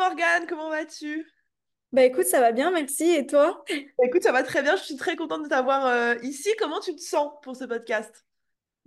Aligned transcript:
Morgane, 0.00 0.46
comment 0.46 0.70
vas-tu? 0.70 1.26
Bah 1.92 2.04
écoute, 2.04 2.24
ça 2.24 2.40
va 2.40 2.52
bien, 2.52 2.70
merci. 2.70 3.04
Et 3.04 3.26
toi? 3.26 3.64
Bah, 3.98 4.04
Écoute, 4.06 4.22
ça 4.22 4.32
va 4.32 4.42
très 4.42 4.62
bien, 4.62 4.76
je 4.76 4.82
suis 4.82 4.96
très 4.96 5.14
contente 5.16 5.42
de 5.42 5.48
t'avoir 5.48 5.86
euh, 5.86 6.14
ici. 6.22 6.48
Comment 6.58 6.80
tu 6.80 6.94
te 6.96 7.00
sens 7.02 7.32
pour 7.42 7.54
ce 7.54 7.64
podcast? 7.64 8.24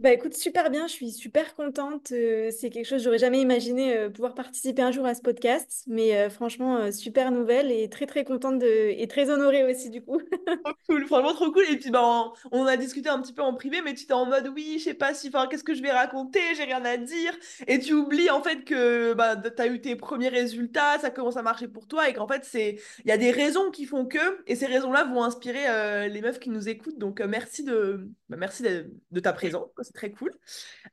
Bah 0.04 0.12
écoute, 0.12 0.34
super 0.34 0.70
bien, 0.70 0.86
je 0.88 0.92
suis 0.92 1.12
super 1.14 1.56
contente. 1.56 2.12
euh, 2.12 2.52
c'est 2.52 2.70
quelque 2.70 2.86
chose, 2.86 3.02
j'aurais 3.02 3.20
jamais 3.20 3.40
imaginé 3.40 3.96
euh, 3.96 4.10
pouvoir 4.10 4.36
participer 4.36 4.82
un 4.82 4.92
jour 4.92 5.06
à 5.06 5.16
ce 5.16 5.22
podcast. 5.22 5.86
Mais 5.88 6.18
euh, 6.18 6.30
franchement, 6.30 6.92
super 6.92 7.32
nouvelle 7.32 7.72
et 7.72 7.88
très 7.88 8.06
très 8.06 8.26
contente 8.26 8.60
de... 8.60 8.90
et 8.90 9.08
très 9.08 9.30
honorée 9.30 9.64
aussi 9.64 9.90
du 9.90 10.02
coup. 10.04 10.20
Trop 10.66 10.74
cool, 10.90 11.06
franchement 11.08 11.34
trop 11.34 11.52
cool. 11.54 11.64
Et 11.72 11.78
puis 11.78 11.90
ben, 11.90 12.34
on 12.52 12.66
a 12.66 12.76
discuté 12.76 13.08
un 13.08 13.22
petit 13.22 13.32
peu 13.32 13.44
en 13.44 13.54
privé, 13.54 13.82
mais 13.82 13.94
tu 13.94 14.06
t'es 14.06 14.12
en 14.12 14.26
mode 14.26 14.50
oui, 14.54 14.76
je 14.78 14.84
sais 14.84 14.94
pas 14.94 15.14
si, 15.14 15.30
enfin, 15.30 15.48
qu'est-ce 15.48 15.64
que 15.64 15.74
je 15.74 15.82
vais 15.82 15.92
raconter, 15.92 16.42
j'ai 16.58 16.66
rien 16.66 16.84
à 16.84 16.98
dire. 16.98 17.32
Et 17.68 17.80
tu 17.80 17.94
oublies 17.94 18.30
en 18.30 18.44
fait 18.44 18.66
que 18.66 19.14
bah, 19.14 19.38
tu 19.38 19.62
as 19.62 19.68
eu 19.68 19.80
tes 19.80 19.96
premiers 19.96 20.28
résultats, 20.28 21.00
ça 21.00 21.12
commence 21.12 21.38
à 21.38 21.44
marcher 21.44 21.70
pour 21.70 21.88
toi 21.88 22.10
et 22.10 22.14
qu'en 22.14 22.28
fait, 22.28 22.44
c'est, 22.44 22.78
il 23.06 23.08
y 23.08 23.12
a 23.14 23.18
des 23.18 23.32
raisons 23.32 23.72
qui 23.72 23.86
font 23.86 24.06
que, 24.06 24.44
et 24.48 24.58
ces 24.58 24.66
raisons-là 24.66 25.06
vont 25.06 25.24
inspirer 25.24 26.10
les 26.10 26.22
meufs 26.22 26.40
qui 26.40 26.50
nous 26.50 26.68
écoutent. 26.68 26.98
Donc 26.98 27.22
merci 27.22 27.64
de, 27.64 28.10
bah, 28.28 28.36
merci 28.38 28.64
de, 28.64 28.92
de 29.12 29.20
ta 29.22 29.32
présence, 29.32 29.93
c'est 29.94 30.00
très 30.00 30.12
cool. 30.12 30.32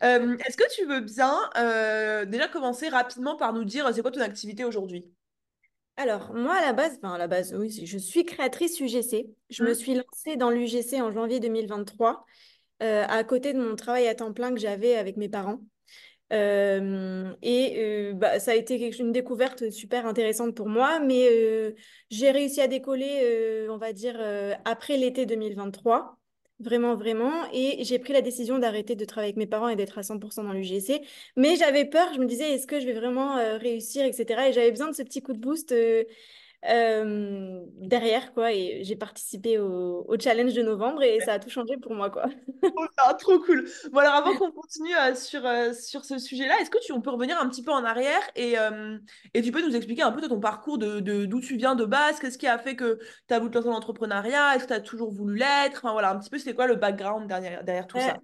Euh, 0.05 0.37
est-ce 0.47 0.57
que 0.57 0.75
tu 0.75 0.87
veux 0.87 1.01
bien 1.01 1.39
euh, 1.59 2.25
déjà 2.27 2.49
commencer 2.49 2.89
rapidement 2.89 3.37
par 3.37 3.53
nous 3.55 3.65
dire 3.65 3.93
c'est 3.95 4.03
quoi 4.03 4.13
ton 4.13 4.21
activité 4.23 4.65
aujourd'hui? 4.65 5.07
Alors, 5.97 6.33
moi 6.35 6.55
à 6.55 6.63
la 6.63 6.73
base, 6.73 6.97
enfin 7.03 7.15
à 7.15 7.19
la 7.19 7.29
base, 7.29 7.55
oui, 7.55 7.71
je 7.87 7.99
suis 7.99 8.25
créatrice 8.25 8.81
UGC. 8.81 9.27
Je 9.51 9.63
me 9.65 9.75
Hmm, 9.75 9.75
suis 9.75 9.95
lancée 9.95 10.37
dans 10.37 10.51
l'UGC 10.51 11.01
en 11.03 11.13
janvier 11.13 11.41
2023, 11.41 12.25
euh, 12.83 13.05
à 13.09 13.23
côté 13.25 13.53
de 13.53 13.61
mon 13.61 13.77
travail 13.77 14.09
à 14.09 14.15
temps 14.15 14.33
plein 14.33 14.53
que 14.55 14.61
j'avais 14.61 14.97
avec 14.97 15.17
mes 15.19 15.29
parents. 15.29 15.61
Euh, 16.33 17.35
et 17.43 17.77
euh, 18.13 18.15
bah, 18.15 18.41
ça 18.41 18.53
a 18.53 18.57
été 18.57 18.99
une 19.01 19.13
découverte 19.13 19.71
super 19.71 20.07
intéressante 20.07 20.57
pour 20.57 20.69
moi, 20.69 21.01
mais 21.01 21.29
euh, 21.30 21.75
j'ai 22.11 22.33
réussi 22.33 22.63
à 22.63 22.69
décoller, 22.69 23.23
euh, 23.25 23.69
on 23.73 23.79
va 23.79 23.95
dire, 23.95 24.17
euh, 24.21 24.55
après 24.67 24.99
l'été 24.99 25.27
2023, 25.27 26.20
vraiment, 26.61 26.95
vraiment. 26.95 27.33
Et 27.53 27.85
j'ai 27.85 27.99
pris 27.99 28.13
la 28.13 28.23
décision 28.23 28.59
d'arrêter 28.59 28.95
de 28.97 29.05
travailler 29.05 29.33
avec 29.33 29.37
mes 29.39 29.47
parents 29.47 29.69
et 29.69 29.77
d'être 29.77 29.99
à 29.99 30.03
100% 30.03 30.45
dans 30.45 30.53
l'UGC. 30.53 31.02
Mais 31.37 31.57
j'avais 31.57 31.85
peur, 31.85 32.13
je 32.15 32.21
me 32.21 32.27
disais, 32.27 32.52
est-ce 32.52 32.67
que 32.67 32.80
je 32.80 32.87
vais 32.87 32.93
vraiment 32.93 33.37
euh, 33.37 33.57
réussir, 33.59 34.05
etc. 34.05 34.49
Et 34.49 34.52
j'avais 34.52 34.71
besoin 34.71 34.91
de 34.91 34.95
ce 34.95 35.02
petit 35.02 35.23
coup 35.23 35.33
de 35.33 35.39
boost 35.39 35.73
euh, 35.73 36.05
euh, 36.69 37.65
derrière, 37.77 38.33
quoi. 38.35 38.53
Et 38.53 38.83
j'ai 38.85 38.97
participé 38.97 39.59
au, 39.59 40.05
au 40.09 40.19
challenge 40.19 40.55
de 40.55 40.63
novembre 40.63 41.02
et 41.02 41.21
ça 41.21 41.35
a 41.35 41.39
tout 41.39 41.51
changé 41.51 41.77
pour 41.79 41.95
moi, 41.95 42.11
quoi. 42.11 42.27
Trop 42.77 42.87
bien, 42.97 43.15
trop 43.15 43.39
cool. 43.41 43.69
Bon 43.93 43.99
alors 43.99 44.15
avant 44.15 44.35
qu'on 44.37 44.52
continue 44.52 44.95
euh, 44.97 45.15
sur, 45.15 45.45
euh, 45.45 45.73
sur 45.75 46.05
ce 46.05 46.19
sujet-là, 46.19 46.55
est-ce 46.61 46.71
que 46.71 46.79
tu, 46.85 46.93
on 46.93 47.01
peut 47.01 47.11
revenir 47.11 47.39
un 47.41 47.49
petit 47.49 47.63
peu 47.63 47.73
en 47.73 47.85
arrière 47.85 48.21
et, 48.37 48.55
et 49.35 49.43
tu 49.43 49.51
peux 49.52 49.67
nous 49.67 49.75
expliquer 49.77 50.02
un 50.02 50.13
peu 50.13 50.21
de 50.21 50.29
ton 50.29 50.41
parcours, 50.41 50.79
de, 50.79 51.01
de- 51.01 51.25
d'où 51.27 51.41
tu 51.41 51.57
viens 51.57 51.75
de 51.75 51.85
base, 51.85 52.21
qu'est-ce 52.21 52.39
qui 52.39 52.47
a 52.47 52.59
fait 52.59 52.77
que 52.77 52.99
tu 53.29 53.35
as 53.35 53.39
voulu 53.39 53.51
te 53.51 53.57
lancer 53.59 53.69
dans 53.69 53.74
l'entrepreneuriat, 53.74 54.55
est-ce 54.57 54.65
que 54.65 54.69
tu 54.69 54.74
as 54.74 54.80
toujours 54.80 55.11
voulu 55.13 55.37
l'être, 55.39 55.79
enfin 55.79 55.93
voilà, 55.93 56.11
un 56.13 56.19
petit 56.19 56.30
peu 56.30 56.39
c'est 56.39 56.55
quoi 56.55 56.67
le 56.67 56.77
background 56.77 57.27
derrière, 57.29 57.65
derrière 57.65 57.87
tout 57.87 57.99
Euh, 57.99 58.01
ça? 58.01 58.21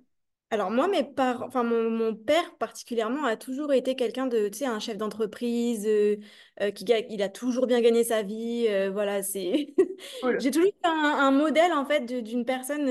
Alors 0.50 0.70
moi, 0.70 0.86
mes 0.86 1.02
parents, 1.02 1.44
enfin 1.48 1.64
mon, 1.64 1.91
mon 1.91 2.14
père 2.14 2.56
particulièrement 2.58 3.25
a 3.25 3.36
toujours 3.36 3.72
été 3.72 3.97
quelqu'un 3.97 4.28
de, 4.28 4.48
tu 4.48 4.58
sais, 4.58 4.66
un 4.66 4.78
chef 4.78 4.97
d'entreprise 4.97 5.84
euh, 5.88 6.19
euh, 6.61 6.70
qui 6.70 6.84
il 7.11 7.20
a 7.22 7.28
toujours 7.28 7.66
bien 7.66 7.80
gagné 7.80 8.05
sa 8.05 8.22
vie. 8.22 8.66
euh, 8.69 8.88
voilà, 8.91 9.22
c'est. 9.25 9.75
Cool. 10.20 10.38
J'ai 10.41 10.50
toujours 10.53 10.70
un, 10.84 10.91
un 11.19 11.30
modèle 11.33 11.72
en 11.72 11.84
fait 11.86 12.05
d'une 12.22 12.44
personne 12.44 12.88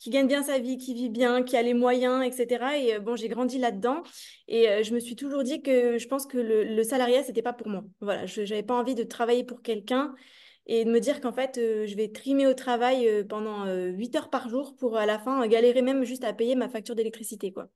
qui 0.00 0.10
gagne 0.10 0.26
bien 0.26 0.42
sa 0.42 0.58
vie, 0.58 0.76
qui 0.76 0.92
vit 0.92 1.08
bien, 1.08 1.42
qui 1.44 1.56
a 1.56 1.62
les 1.62 1.72
moyens, 1.72 2.22
etc. 2.24 2.76
Et 2.76 2.98
bon, 2.98 3.14
j'ai 3.16 3.28
grandi 3.28 3.58
là-dedans 3.58 4.02
et 4.48 4.82
je 4.82 4.92
me 4.92 4.98
suis 5.00 5.14
toujours 5.16 5.44
dit 5.44 5.62
que 5.62 5.98
je 5.98 6.08
pense 6.08 6.26
que 6.26 6.36
le, 6.38 6.64
le 6.64 6.82
salariat 6.82 7.22
c'était 7.22 7.42
pas 7.42 7.52
pour 7.52 7.68
moi. 7.68 7.84
Voilà, 8.00 8.26
je 8.26 8.42
n'avais 8.42 8.62
pas 8.64 8.74
envie 8.74 8.94
de 8.96 9.04
travailler 9.04 9.44
pour 9.44 9.62
quelqu'un 9.62 10.14
et 10.66 10.84
de 10.84 10.90
me 10.90 11.00
dire 11.00 11.20
qu'en 11.20 11.32
fait, 11.32 11.58
euh, 11.58 11.86
je 11.86 11.96
vais 11.96 12.08
trimer 12.08 12.46
au 12.46 12.54
travail 12.54 13.08
euh, 13.08 13.24
pendant 13.24 13.66
euh, 13.66 13.88
8 13.88 14.16
heures 14.16 14.30
par 14.30 14.48
jour 14.48 14.76
pour 14.76 14.96
à 14.96 15.06
la 15.06 15.18
fin 15.18 15.46
galérer 15.46 15.82
même 15.82 16.04
juste 16.04 16.24
à 16.24 16.32
payer 16.32 16.54
ma 16.54 16.68
facture 16.68 16.94
d'électricité, 16.94 17.52
quoi. 17.52 17.68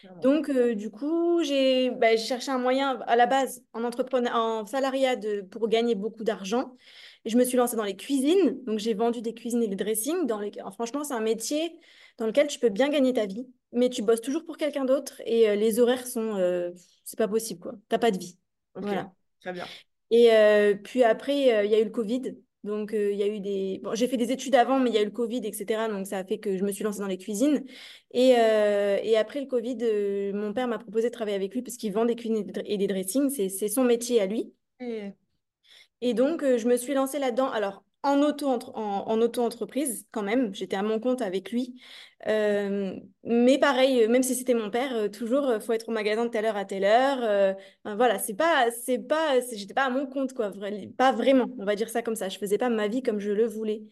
Clairement. 0.00 0.20
Donc, 0.20 0.50
euh, 0.50 0.74
du 0.74 0.90
coup, 0.90 1.42
j'ai 1.42 1.90
bah, 1.90 2.16
cherché 2.16 2.50
un 2.50 2.58
moyen 2.58 3.00
à 3.06 3.16
la 3.16 3.26
base 3.26 3.62
en 3.72 3.84
entrepreneur, 3.84 4.34
en 4.34 4.66
salariat 4.66 5.16
de, 5.16 5.40
pour 5.42 5.68
gagner 5.68 5.94
beaucoup 5.94 6.24
d'argent. 6.24 6.76
Et 7.24 7.30
Je 7.30 7.38
me 7.38 7.44
suis 7.44 7.56
lancée 7.56 7.76
dans 7.76 7.84
les 7.84 7.96
cuisines. 7.96 8.62
Donc, 8.64 8.78
j'ai 8.78 8.94
vendu 8.94 9.22
des 9.22 9.32
cuisines 9.32 9.62
et 9.62 9.68
des 9.68 9.76
dressings. 9.76 10.26
Dans 10.26 10.40
les... 10.40 10.50
franchement, 10.72 11.04
c'est 11.04 11.14
un 11.14 11.20
métier 11.20 11.78
dans 12.18 12.26
lequel 12.26 12.46
tu 12.46 12.58
peux 12.58 12.68
bien 12.68 12.90
gagner 12.90 13.14
ta 13.14 13.26
vie, 13.26 13.46
mais 13.72 13.88
tu 13.88 14.02
bosses 14.02 14.20
toujours 14.20 14.44
pour 14.44 14.56
quelqu'un 14.56 14.84
d'autre 14.84 15.22
et 15.24 15.56
les 15.56 15.80
horaires 15.80 16.06
sont... 16.06 16.36
c'est 17.04 17.18
pas 17.18 17.26
possible, 17.26 17.60
quoi. 17.60 17.74
T'as 17.88 17.98
pas 17.98 18.10
de 18.10 18.18
vie. 18.18 18.38
Voilà. 18.74 19.10
très 19.40 19.52
bien. 19.52 19.64
Et 20.10 20.32
euh, 20.32 20.74
puis 20.74 21.02
après, 21.04 21.54
euh, 21.54 21.64
il 21.64 21.70
y 21.70 21.74
a 21.74 21.80
eu 21.80 21.84
le 21.84 21.90
Covid. 21.90 22.36
Donc, 22.62 22.94
euh, 22.94 23.12
il 23.12 23.18
y 23.18 23.22
a 23.22 23.26
eu 23.26 23.40
des... 23.40 23.80
Bon, 23.82 23.94
j'ai 23.94 24.08
fait 24.08 24.16
des 24.16 24.32
études 24.32 24.54
avant, 24.54 24.78
mais 24.80 24.90
il 24.90 24.94
y 24.94 24.98
a 24.98 25.02
eu 25.02 25.06
le 25.06 25.10
Covid, 25.10 25.38
etc. 25.44 25.88
Donc, 25.88 26.06
ça 26.06 26.18
a 26.18 26.24
fait 26.24 26.38
que 26.38 26.56
je 26.56 26.64
me 26.64 26.72
suis 26.72 26.82
lancée 26.84 27.00
dans 27.00 27.06
les 27.06 27.18
cuisines. 27.18 27.64
Et, 28.12 28.28
et 28.30 29.16
après 29.18 29.40
le 29.40 29.46
Covid, 29.46 30.32
mon 30.34 30.52
père 30.54 30.68
m'a 30.68 30.78
proposé 30.78 31.08
de 31.10 31.12
travailler 31.14 31.36
avec 31.36 31.52
lui 31.54 31.62
parce 31.62 31.76
qu'il 31.76 31.92
vend 31.92 32.04
des 32.06 32.16
cuisines 32.16 32.50
et 32.64 32.78
des 32.78 32.86
dressings. 32.86 33.28
C'est, 33.30 33.48
c'est 33.50 33.68
son 33.68 33.84
métier 33.84 34.20
à 34.20 34.26
lui. 34.26 34.54
Et- 34.80 35.12
Et 36.00 36.14
donc, 36.14 36.42
je 36.44 36.66
me 36.68 36.76
suis 36.76 36.94
lancée 36.94 37.18
là-dedans. 37.18 37.50
Alors, 37.50 37.84
en 38.04 38.20
auto 38.22 38.48
en, 38.48 38.58
en 39.08 39.20
auto-entreprise, 39.20 40.06
quand 40.12 40.22
même. 40.22 40.54
J'étais 40.54 40.76
à 40.76 40.82
mon 40.84 41.00
compte 41.00 41.22
avec 41.22 41.50
lui. 41.52 41.80
Euh, 42.28 42.94
mais 43.24 43.58
pareil, 43.58 44.04
euh, 44.04 44.08
même 44.08 44.22
si 44.22 44.34
c'était 44.34 44.54
mon 44.54 44.70
père, 44.70 44.94
euh, 44.94 45.08
toujours, 45.08 45.52
il 45.54 45.60
faut 45.60 45.72
être 45.72 45.88
au 45.88 45.92
magasin 45.92 46.24
de 46.26 46.30
telle 46.30 46.44
heure 46.46 46.56
à 46.56 46.64
telle 46.64 46.84
heure. 46.84 47.18
euh, 47.22 47.54
voilà, 47.96 48.18
c'est 48.18 48.34
pas, 48.34 48.70
c'est 48.70 48.98
pas, 49.00 49.40
j'étais 49.52 49.74
pas 49.74 49.84
à 49.86 49.90
mon 49.90 50.06
compte, 50.06 50.32
quoi. 50.34 50.52
Pas 50.96 51.12
vraiment, 51.12 51.46
on 51.58 51.64
va 51.64 51.74
dire 51.76 51.88
ça 51.90 52.02
comme 52.02 52.16
ça. 52.16 52.28
Je 52.28 52.38
faisais 52.38 52.58
pas 52.58 52.70
ma 52.70 52.88
vie 52.88 53.02
comme 53.02 53.20
je 53.20 53.32
le 53.32 53.46
voulais. 53.46 53.82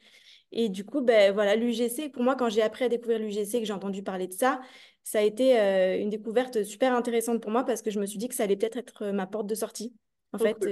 Et 0.53 0.69
du 0.69 0.85
coup, 0.85 1.01
ben 1.01 1.33
voilà, 1.33 1.57
l'UGC, 1.57 2.09
pour 2.11 2.23
moi, 2.23 2.37
quand 2.37 2.49
j'ai 2.51 2.63
appris 2.63 2.85
à 2.85 2.89
découvrir 2.89 3.19
l'UGC, 3.19 3.61
que 3.61 3.65
j'ai 3.67 3.73
entendu 3.73 4.03
parler 4.03 4.29
de 4.29 4.33
ça, 4.35 4.61
ça 5.05 5.19
a 5.21 5.23
été 5.23 5.59
euh, 5.61 5.99
une 5.99 6.11
découverte 6.11 6.63
super 6.65 6.95
intéressante 6.95 7.43
pour 7.43 7.51
moi 7.51 7.65
parce 7.65 7.83
que 7.83 7.91
je 7.91 7.99
me 8.01 8.07
suis 8.07 8.19
dit 8.19 8.29
que 8.29 8.35
ça 8.35 8.45
allait 8.45 8.57
peut-être 8.57 8.77
être 8.79 9.07
ma 9.09 9.27
porte 9.27 9.47
de 9.47 9.55
sortie, 9.55 9.95
en 10.33 10.39
Trop 10.39 10.55
fait. 10.55 10.69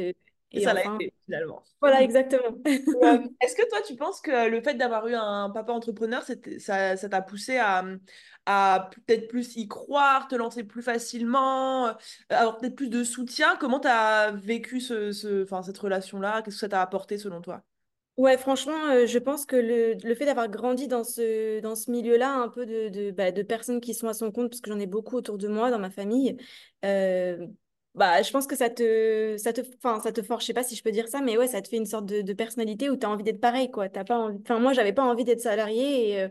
Et 0.54 0.60
et 0.60 0.60
ça 0.60 0.74
l'a 0.74 0.84
été 0.84 1.12
finalement. 1.24 1.62
voilà, 1.80 2.02
exactement. 2.02 2.58
Euh, 3.04 3.18
est-ce 3.40 3.56
que 3.56 3.68
toi, 3.70 3.80
tu 3.86 3.96
penses 3.96 4.20
que 4.20 4.48
le 4.50 4.62
fait 4.62 4.74
d'avoir 4.74 5.06
eu 5.08 5.14
un 5.14 5.50
papa 5.50 5.72
entrepreneur, 5.72 6.22
ça, 6.58 6.96
ça 6.96 7.08
t'a 7.08 7.22
poussé 7.22 7.56
à, 7.58 7.84
à 8.46 8.90
peut-être 9.06 9.28
plus 9.28 9.56
y 9.56 9.68
croire, 9.68 10.28
te 10.28 10.34
lancer 10.34 10.64
plus 10.64 10.82
facilement, 10.82 11.88
euh, 11.88 11.94
avoir 12.30 12.58
peut-être 12.58 12.76
plus 12.76 12.90
de 12.90 13.04
soutien? 13.04 13.56
Comment 13.58 13.80
tu 13.80 13.88
as 13.88 14.32
vécu 14.32 14.80
ce, 14.80 15.12
ce- 15.12 15.46
cette 15.64 15.78
relation-là? 15.78 16.42
Qu'est-ce 16.42 16.56
que 16.56 16.60
ça 16.60 16.68
t'a 16.68 16.82
apporté 16.82 17.18
selon 17.18 17.40
toi? 17.42 17.62
Ouais, 18.16 18.36
franchement, 18.36 18.74
euh, 18.90 19.06
je 19.06 19.18
pense 19.18 19.46
que 19.46 19.56
le, 19.56 19.94
le 20.06 20.14
fait 20.14 20.26
d'avoir 20.26 20.48
grandi 20.50 20.88
dans 20.88 21.04
ce, 21.04 21.60
dans 21.60 21.74
ce 21.74 21.90
milieu-là, 21.90 22.34
un 22.34 22.48
peu 22.50 22.66
de, 22.66 22.90
de, 22.90 23.10
bah, 23.12 23.32
de 23.32 23.42
personnes 23.42 23.80
qui 23.80 23.94
sont 23.94 24.08
à 24.08 24.14
son 24.14 24.30
compte, 24.30 24.50
parce 24.50 24.60
que 24.60 24.70
j'en 24.70 24.78
ai 24.78 24.86
beaucoup 24.86 25.16
autour 25.16 25.38
de 25.38 25.48
moi, 25.48 25.70
dans 25.70 25.78
ma 25.78 25.88
famille, 25.90 26.36
euh, 26.84 27.46
bah, 27.94 28.22
je 28.22 28.30
pense 28.30 28.46
que 28.46 28.56
ça 28.56 28.70
te, 28.70 29.36
ça 29.38 29.52
te, 29.52 29.60
enfin, 29.76 30.00
ça 30.00 30.12
te 30.12 30.22
forge, 30.22 30.42
je 30.42 30.46
sais 30.48 30.54
pas 30.54 30.62
si 30.64 30.76
je 30.76 30.82
peux 30.82 30.92
dire 30.92 31.08
ça, 31.08 31.20
mais 31.20 31.36
ouais, 31.38 31.48
ça 31.48 31.60
te 31.62 31.68
fait 31.68 31.76
une 31.76 31.86
sorte 31.86 32.06
de, 32.06 32.22
de 32.22 32.32
personnalité 32.32 32.90
où 32.90 32.96
tu 32.96 33.06
as 33.06 33.10
envie 33.10 33.24
d'être 33.24 33.40
pareil, 33.40 33.70
quoi. 33.70 33.88
T'as 33.88 34.04
pas 34.04 34.18
envie... 34.18 34.38
Enfin, 34.42 34.58
moi, 34.60 34.72
j'avais 34.72 34.92
pas 34.92 35.02
envie 35.04 35.24
d'être 35.24 35.40
salarié 35.40 36.10
et, 36.12 36.20
euh, 36.22 36.28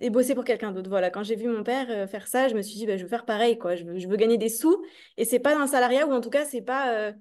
et 0.00 0.10
bosser 0.10 0.34
pour 0.34 0.44
quelqu'un 0.44 0.72
d'autre. 0.72 0.90
Voilà, 0.90 1.10
quand 1.10 1.22
j'ai 1.24 1.36
vu 1.36 1.48
mon 1.48 1.64
père 1.64 1.86
euh, 1.90 2.06
faire 2.06 2.28
ça, 2.28 2.48
je 2.48 2.54
me 2.54 2.62
suis 2.62 2.76
dit, 2.76 2.86
bah, 2.86 2.96
je 2.96 3.02
veux 3.04 3.08
faire 3.08 3.24
pareil, 3.26 3.58
quoi. 3.58 3.76
Je 3.76 3.84
veux, 3.84 3.98
je 3.98 4.08
veux 4.08 4.16
gagner 4.16 4.38
des 4.38 4.48
sous 4.50 4.84
et 5.16 5.24
c'est 5.24 5.40
pas 5.40 5.54
dans 5.54 5.62
le 5.62 5.68
salariat, 5.68 6.06
ou 6.06 6.12
en 6.12 6.20
tout 6.20 6.30
cas, 6.30 6.44
c'est 6.46 6.62
pas, 6.62 6.94
euh, 6.94 7.12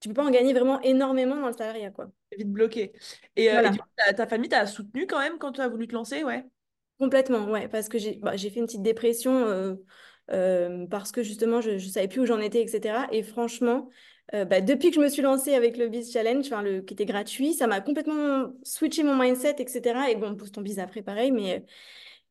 tu 0.00 0.08
peux 0.08 0.14
pas 0.14 0.24
en 0.24 0.30
gagner 0.30 0.52
vraiment 0.52 0.80
énormément 0.82 1.36
dans 1.40 1.48
le 1.48 1.52
salariat, 1.54 1.90
quoi. 1.90 2.10
Vite 2.38 2.50
bloqué. 2.52 2.92
Et, 3.36 3.46
et 3.46 3.70
du 3.70 3.78
Voilà. 3.78 3.80
coup, 3.80 3.88
ta, 3.96 4.14
ta 4.14 4.26
famille 4.26 4.48
t'a 4.50 4.66
soutenu 4.66 5.06
quand 5.06 5.18
même 5.20 5.38
quand 5.38 5.52
tu 5.52 5.60
as 5.62 5.68
voulu 5.68 5.88
te 5.88 5.94
lancer? 5.94 6.24
Ouais. 6.24 6.44
Complètement, 6.98 7.50
ouais, 7.50 7.68
parce 7.68 7.88
que 7.90 7.98
j'ai 7.98 8.16
bah, 8.22 8.36
j'ai 8.36 8.48
fait 8.48 8.60
une 8.60 8.66
petite 8.66 8.82
dépression 8.82 9.76
euh, 10.30 10.84
euh, 10.84 10.86
parce 10.86 11.12
que 11.12 11.22
justement, 11.22 11.60
je 11.60 11.70
ne 11.72 11.78
savais 11.78 12.08
plus 12.08 12.20
où 12.20 12.26
j'en 12.26 12.40
étais, 12.40 12.62
etc. 12.62 13.06
Et 13.12 13.22
franchement, 13.22 13.88
euh, 14.34 14.44
bah, 14.44 14.60
depuis 14.60 14.90
que 14.90 14.96
je 14.96 15.00
me 15.00 15.08
suis 15.08 15.22
lancée 15.22 15.54
avec 15.54 15.76
le 15.76 15.88
Biz 15.88 16.12
Challenge, 16.12 16.44
enfin, 16.46 16.62
le, 16.62 16.80
qui 16.82 16.94
était 16.94 17.06
gratuit, 17.06 17.54
ça 17.54 17.66
m'a 17.66 17.80
complètement 17.80 18.52
switché 18.64 19.02
mon 19.02 19.16
mindset, 19.16 19.56
etc. 19.58 20.10
Et 20.10 20.16
bon, 20.16 20.34
pousse 20.36 20.52
ton 20.52 20.62
biz 20.62 20.78
après, 20.78 21.02
pareil, 21.02 21.30
mais 21.32 21.64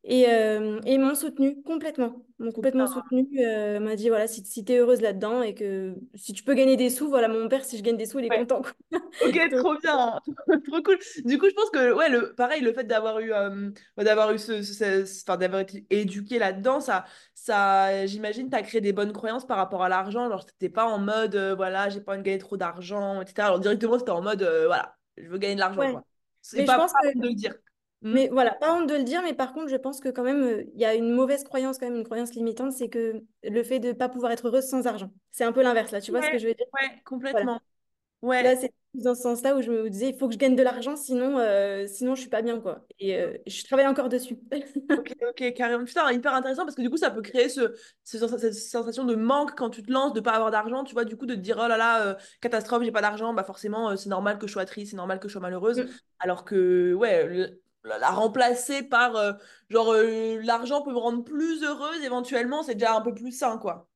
et, 0.04 0.28
euh, 0.30 0.80
et 0.86 0.94
ils 0.96 1.00
m'ont 1.00 1.16
soutenu 1.16 1.62
complètement. 1.64 2.26
Ils 2.40 2.46
m'ont 2.46 2.52
complètement 2.52 2.86
bien. 2.86 2.88
soutenu. 2.88 3.28
Euh, 3.46 3.80
m'a 3.80 3.96
dit, 3.96 4.10
voilà, 4.10 4.28
si, 4.28 4.46
si 4.46 4.64
tu 4.66 4.74
es 4.74 4.78
heureuse 4.80 5.02
là-dedans 5.02 5.42
et 5.42 5.56
que 5.56 5.96
si 6.16 6.34
tu 6.34 6.44
peux 6.44 6.54
gagner 6.54 6.78
des 6.78 6.90
sous, 6.92 7.10
voilà, 7.10 7.28
mon 7.28 7.48
père, 7.50 7.66
si 7.66 7.78
je 7.78 7.84
gagne 7.84 7.98
des 7.98 8.06
sous, 8.06 8.20
il 8.20 8.26
est 8.26 8.32
Ouais. 8.32 8.40
content. 8.40 8.62
Ok, 9.22 9.38
trop 9.56 9.78
bien, 9.80 10.20
trop 10.68 10.82
cool. 10.84 11.00
Du 11.26 11.40
coup, 11.40 11.48
je 11.50 11.54
pense 11.56 11.70
que 11.72 11.94
ouais, 11.94 12.10
le 12.10 12.36
pareil, 12.36 12.62
le 12.62 12.74
fait 12.74 12.86
d'avoir 12.86 13.20
eu 13.20 13.34
euh, 13.34 13.72
d'avoir 13.98 14.34
eu 14.34 14.40
ce, 14.40 14.64
ce- 14.64 15.06
ce- 15.06 15.24
enfin 15.24 15.38
d'avoir 15.38 15.62
été 15.62 15.86
éduqué 15.90 16.40
là-dedans, 16.40 16.82
ça, 16.82 17.06
ça, 17.46 18.06
j'imagine, 18.08 18.50
t'as 18.50 18.64
créé 18.64 18.82
des 18.82 18.92
bonnes 18.94 19.14
croyances 19.14 19.46
par 19.46 19.58
rapport 19.58 19.84
à 19.84 19.90
l'argent. 19.90 20.30
Genre, 20.30 20.46
t'étais 20.46 20.70
pas 20.70 20.86
en 20.86 20.98
mode, 20.98 21.36
euh, 21.36 21.56
voilà, 21.56 21.90
j'ai 21.90 22.02
pas 22.02 22.14
envie 22.14 22.22
de 22.22 22.26
gagner 22.26 22.40
trop 22.40 22.58
d'argent, 22.58 23.22
etc. 23.22 23.48
Alors 23.48 23.60
directement, 23.60 24.00
c'était 24.00 24.12
en 24.12 24.22
mode, 24.22 24.42
euh, 24.42 24.66
voilà, 24.66 24.98
je 25.18 25.28
veux 25.28 25.38
gagner 25.38 25.56
de 25.56 25.60
l'argent, 25.60 25.82
ouais. 25.82 26.02
C'est 26.42 26.58
Mais 26.58 26.64
je 26.64 26.68
pas, 26.68 26.80
pas 26.80 26.82
pense 26.82 26.92
que 26.94 27.08
honte 27.08 27.22
de 27.22 27.28
le 27.28 27.34
dire. 27.36 27.54
Hmm? 28.02 28.14
Mais 28.14 28.30
voilà, 28.30 28.52
pas 28.56 28.74
honte 28.76 28.88
de 28.90 28.96
le 28.96 29.04
dire, 29.04 29.22
mais 29.24 29.34
par 29.34 29.54
contre, 29.54 29.68
je 29.70 29.76
pense 29.76 30.00
que 30.00 30.10
quand 30.10 30.24
même, 30.24 30.42
euh, 30.44 30.64
il 30.74 30.80
y 30.82 30.86
a 30.86 30.96
une 30.96 31.12
mauvaise 31.12 31.44
croyance, 31.44 31.78
quand 31.78 31.86
même, 31.88 31.96
une 31.98 32.04
croyance 32.04 32.34
limitante, 32.34 32.72
c'est 32.72 32.90
que 32.90 33.24
le 33.44 33.64
fait 33.64 33.80
de 33.80 33.90
ne 33.90 33.94
pas 33.94 34.10
pouvoir 34.10 34.32
être 34.32 34.48
heureuse 34.48 34.66
sans 34.68 34.86
argent. 34.88 35.12
C'est 35.32 35.44
un 35.44 35.52
peu 35.52 35.62
l'inverse, 35.64 35.92
là, 35.92 36.02
tu 36.02 36.12
vois 36.12 36.22
ce 36.22 36.30
que 36.30 36.38
je 36.38 36.48
veux 36.48 36.54
dire? 36.54 36.68
ouais, 36.74 37.04
Voilà. 37.32 37.48
Ouais, 38.22 38.42
Là, 38.44 38.56
c'est 38.56 38.74
plus 38.94 39.04
dans 39.04 39.14
ce 39.16 39.22
sens-là 39.22 39.56
où 39.56 39.62
je 39.62 39.70
me 39.72 39.90
disais, 39.90 40.10
il 40.10 40.18
faut 40.18 40.28
que 40.28 40.34
je 40.34 40.40
gagne 40.40 40.56
de 40.56 40.64
l'argent, 40.64 40.96
sinon, 40.96 41.38
euh, 41.38 41.86
sinon 41.88 42.16
je 42.16 42.22
suis 42.22 42.30
pas 42.30 42.42
bien, 42.42 42.60
quoi. 42.60 42.86
Et 43.00 43.16
euh, 43.18 43.38
je 43.46 43.64
travaille 43.66 43.88
encore 43.88 44.10
dessus. 44.10 44.38
Ok, 44.98 45.14
ok, 45.30 45.54
carrément. 45.56 45.84
Putain, 45.84 46.10
hyper 46.14 46.34
intéressant 46.34 46.64
parce 46.64 46.76
que 46.76 46.82
du 46.82 46.90
coup, 46.90 46.96
ça 46.98 47.12
peut 47.12 47.22
créer 47.22 47.50
ce, 47.50 47.76
ce 48.06 48.18
sens- 48.18 48.38
cette 48.38 48.54
sensation 48.54 49.04
de 49.04 49.16
manque 49.16 49.54
quand 49.58 49.70
tu 49.70 49.84
te 49.84 49.92
lances, 49.92 50.14
de 50.14 50.22
pas 50.22 50.32
avoir 50.32 50.52
d'argent, 50.52 50.86
tu 50.86 50.94
vois, 50.94 51.04
du 51.04 51.18
coup, 51.18 51.26
de 51.26 51.36
te 51.36 51.40
dire, 51.40 51.58
oh 51.64 51.68
là 51.68 51.76
là, 51.78 52.02
euh, 52.08 52.16
catastrophe, 52.40 52.84
j'ai 52.84 52.92
pas 52.94 53.02
d'argent, 53.02 53.34
bah 53.34 53.44
forcément, 53.44 53.90
euh, 53.90 53.96
c'est 53.98 54.08
normal 54.10 54.38
que 54.40 54.48
je 54.48 54.54
sois 54.54 54.66
triste, 54.66 54.92
c'est 54.92 54.98
normal 54.98 55.20
que 55.20 55.28
je 55.28 55.34
sois 55.34 55.42
malheureuse. 55.42 55.80
Mm. 55.82 55.90
Alors 56.20 56.46
que, 56.46 56.94
ouais, 56.94 57.28
le- 57.28 57.62
la, 57.84 57.98
la 58.00 58.10
remplacer 58.12 58.84
par, 58.84 59.16
euh, 59.18 59.34
genre, 59.70 59.92
euh, 59.94 60.40
l'argent 60.44 60.82
peut 60.82 60.92
me 60.94 60.98
rendre 60.98 61.24
plus 61.26 61.62
heureuse 61.64 62.02
éventuellement, 62.04 62.64
c'est 62.64 62.76
déjà 62.76 62.96
un 62.96 63.02
peu 63.02 63.14
plus 63.14 63.32
sain, 63.34 63.58
quoi. 63.58 63.90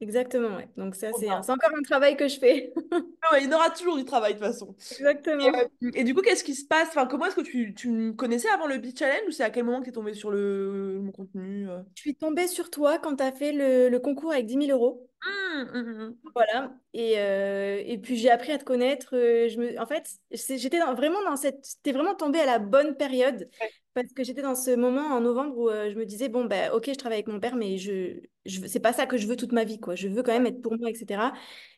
Exactement, 0.00 0.56
ouais. 0.56 0.68
Donc 0.76 0.94
ça, 0.94 1.12
Trop 1.12 1.18
c'est 1.20 1.30
un- 1.30 1.40
bien. 1.40 1.42
c'est 1.42 1.52
encore 1.52 1.70
un 1.76 1.82
travail 1.82 2.16
que 2.16 2.28
je 2.28 2.38
fais. 2.38 2.72
Il 3.38 3.44
y 3.44 3.48
en 3.48 3.56
aura 3.56 3.70
toujours 3.70 3.96
du 3.96 4.04
travail, 4.04 4.34
de 4.34 4.38
toute 4.38 4.46
façon. 4.46 4.74
Et, 4.90 4.94
Exactement. 4.94 5.46
euh, 5.82 5.90
et 5.94 6.04
du 6.04 6.14
coup, 6.14 6.22
qu'est-ce 6.22 6.44
qui 6.44 6.54
se 6.54 6.66
passe? 6.66 6.88
Enfin, 6.88 7.06
comment 7.06 7.26
est-ce 7.26 7.36
que 7.36 7.40
tu, 7.42 7.74
tu 7.74 7.88
me 7.90 8.12
connaissais 8.12 8.48
avant 8.50 8.66
le 8.66 8.78
Beach 8.78 8.98
Challenge 8.98 9.22
ou 9.28 9.30
c'est 9.30 9.44
à 9.44 9.50
quel 9.50 9.64
moment 9.64 9.80
que 9.80 9.84
tu 9.84 9.90
es 9.90 9.92
tombé 9.92 10.14
sur 10.14 10.30
le, 10.30 11.00
mon 11.02 11.12
contenu? 11.12 11.68
euh? 11.68 11.82
Je 11.94 12.00
suis 12.02 12.14
tombée 12.14 12.46
sur 12.46 12.70
toi 12.70 12.98
quand 12.98 13.16
tu 13.16 13.22
as 13.22 13.32
fait 13.32 13.52
le, 13.52 13.88
le 13.88 13.98
concours 14.00 14.32
avec 14.32 14.46
dix 14.46 14.56
mille 14.56 14.70
euros. 14.72 15.08
Hum, 15.24 15.68
hum, 15.74 16.00
hum. 16.00 16.16
Voilà. 16.34 16.72
Et, 16.92 17.18
euh, 17.18 17.82
et 17.84 17.98
puis 17.98 18.16
j'ai 18.16 18.30
appris 18.30 18.52
à 18.52 18.58
te 18.58 18.64
connaître. 18.64 19.16
euh, 19.16 19.48
je 19.48 19.58
me... 19.58 19.80
En 19.80 19.86
fait, 19.86 20.08
j'étais 20.30 20.78
vraiment 20.78 21.22
dans 21.24 21.36
cette... 21.36 21.64
T'es 21.82 21.92
vraiment 21.92 22.14
tombée 22.14 22.40
à 22.40 22.46
la 22.46 22.58
bonne 22.58 22.96
période 22.96 23.48
Ouais, 23.60 23.70
parce 24.02 24.12
que 24.14 24.24
j'étais 24.24 24.42
dans 24.42 24.54
ce 24.54 24.74
moment 24.76 25.02
en 25.06 25.20
novembre 25.20 25.56
où 25.58 25.68
euh, 25.70 25.90
je 25.90 25.96
me 25.96 26.04
disais, 26.06 26.28
bon, 26.28 26.44
bah, 26.44 26.72
ok, 26.74 26.86
je 26.88 26.94
travaille 26.94 27.18
avec 27.18 27.28
mon 27.28 27.40
père, 27.40 27.56
mais 27.56 27.78
je, 27.78 28.20
je... 28.44 28.66
c'est 28.66 28.80
pas 28.80 28.92
ça 28.92 29.06
que 29.06 29.16
je 29.16 29.26
veux 29.26 29.36
toute 29.36 29.52
ma 29.52 29.64
vie, 29.64 29.80
quoi. 29.80 29.94
Je 29.94 30.08
veux 30.08 30.22
quand 30.22 30.32
même 30.32 30.46
être 30.46 30.60
pour 30.62 30.78
moi, 30.78 30.90
etc. 30.90 31.32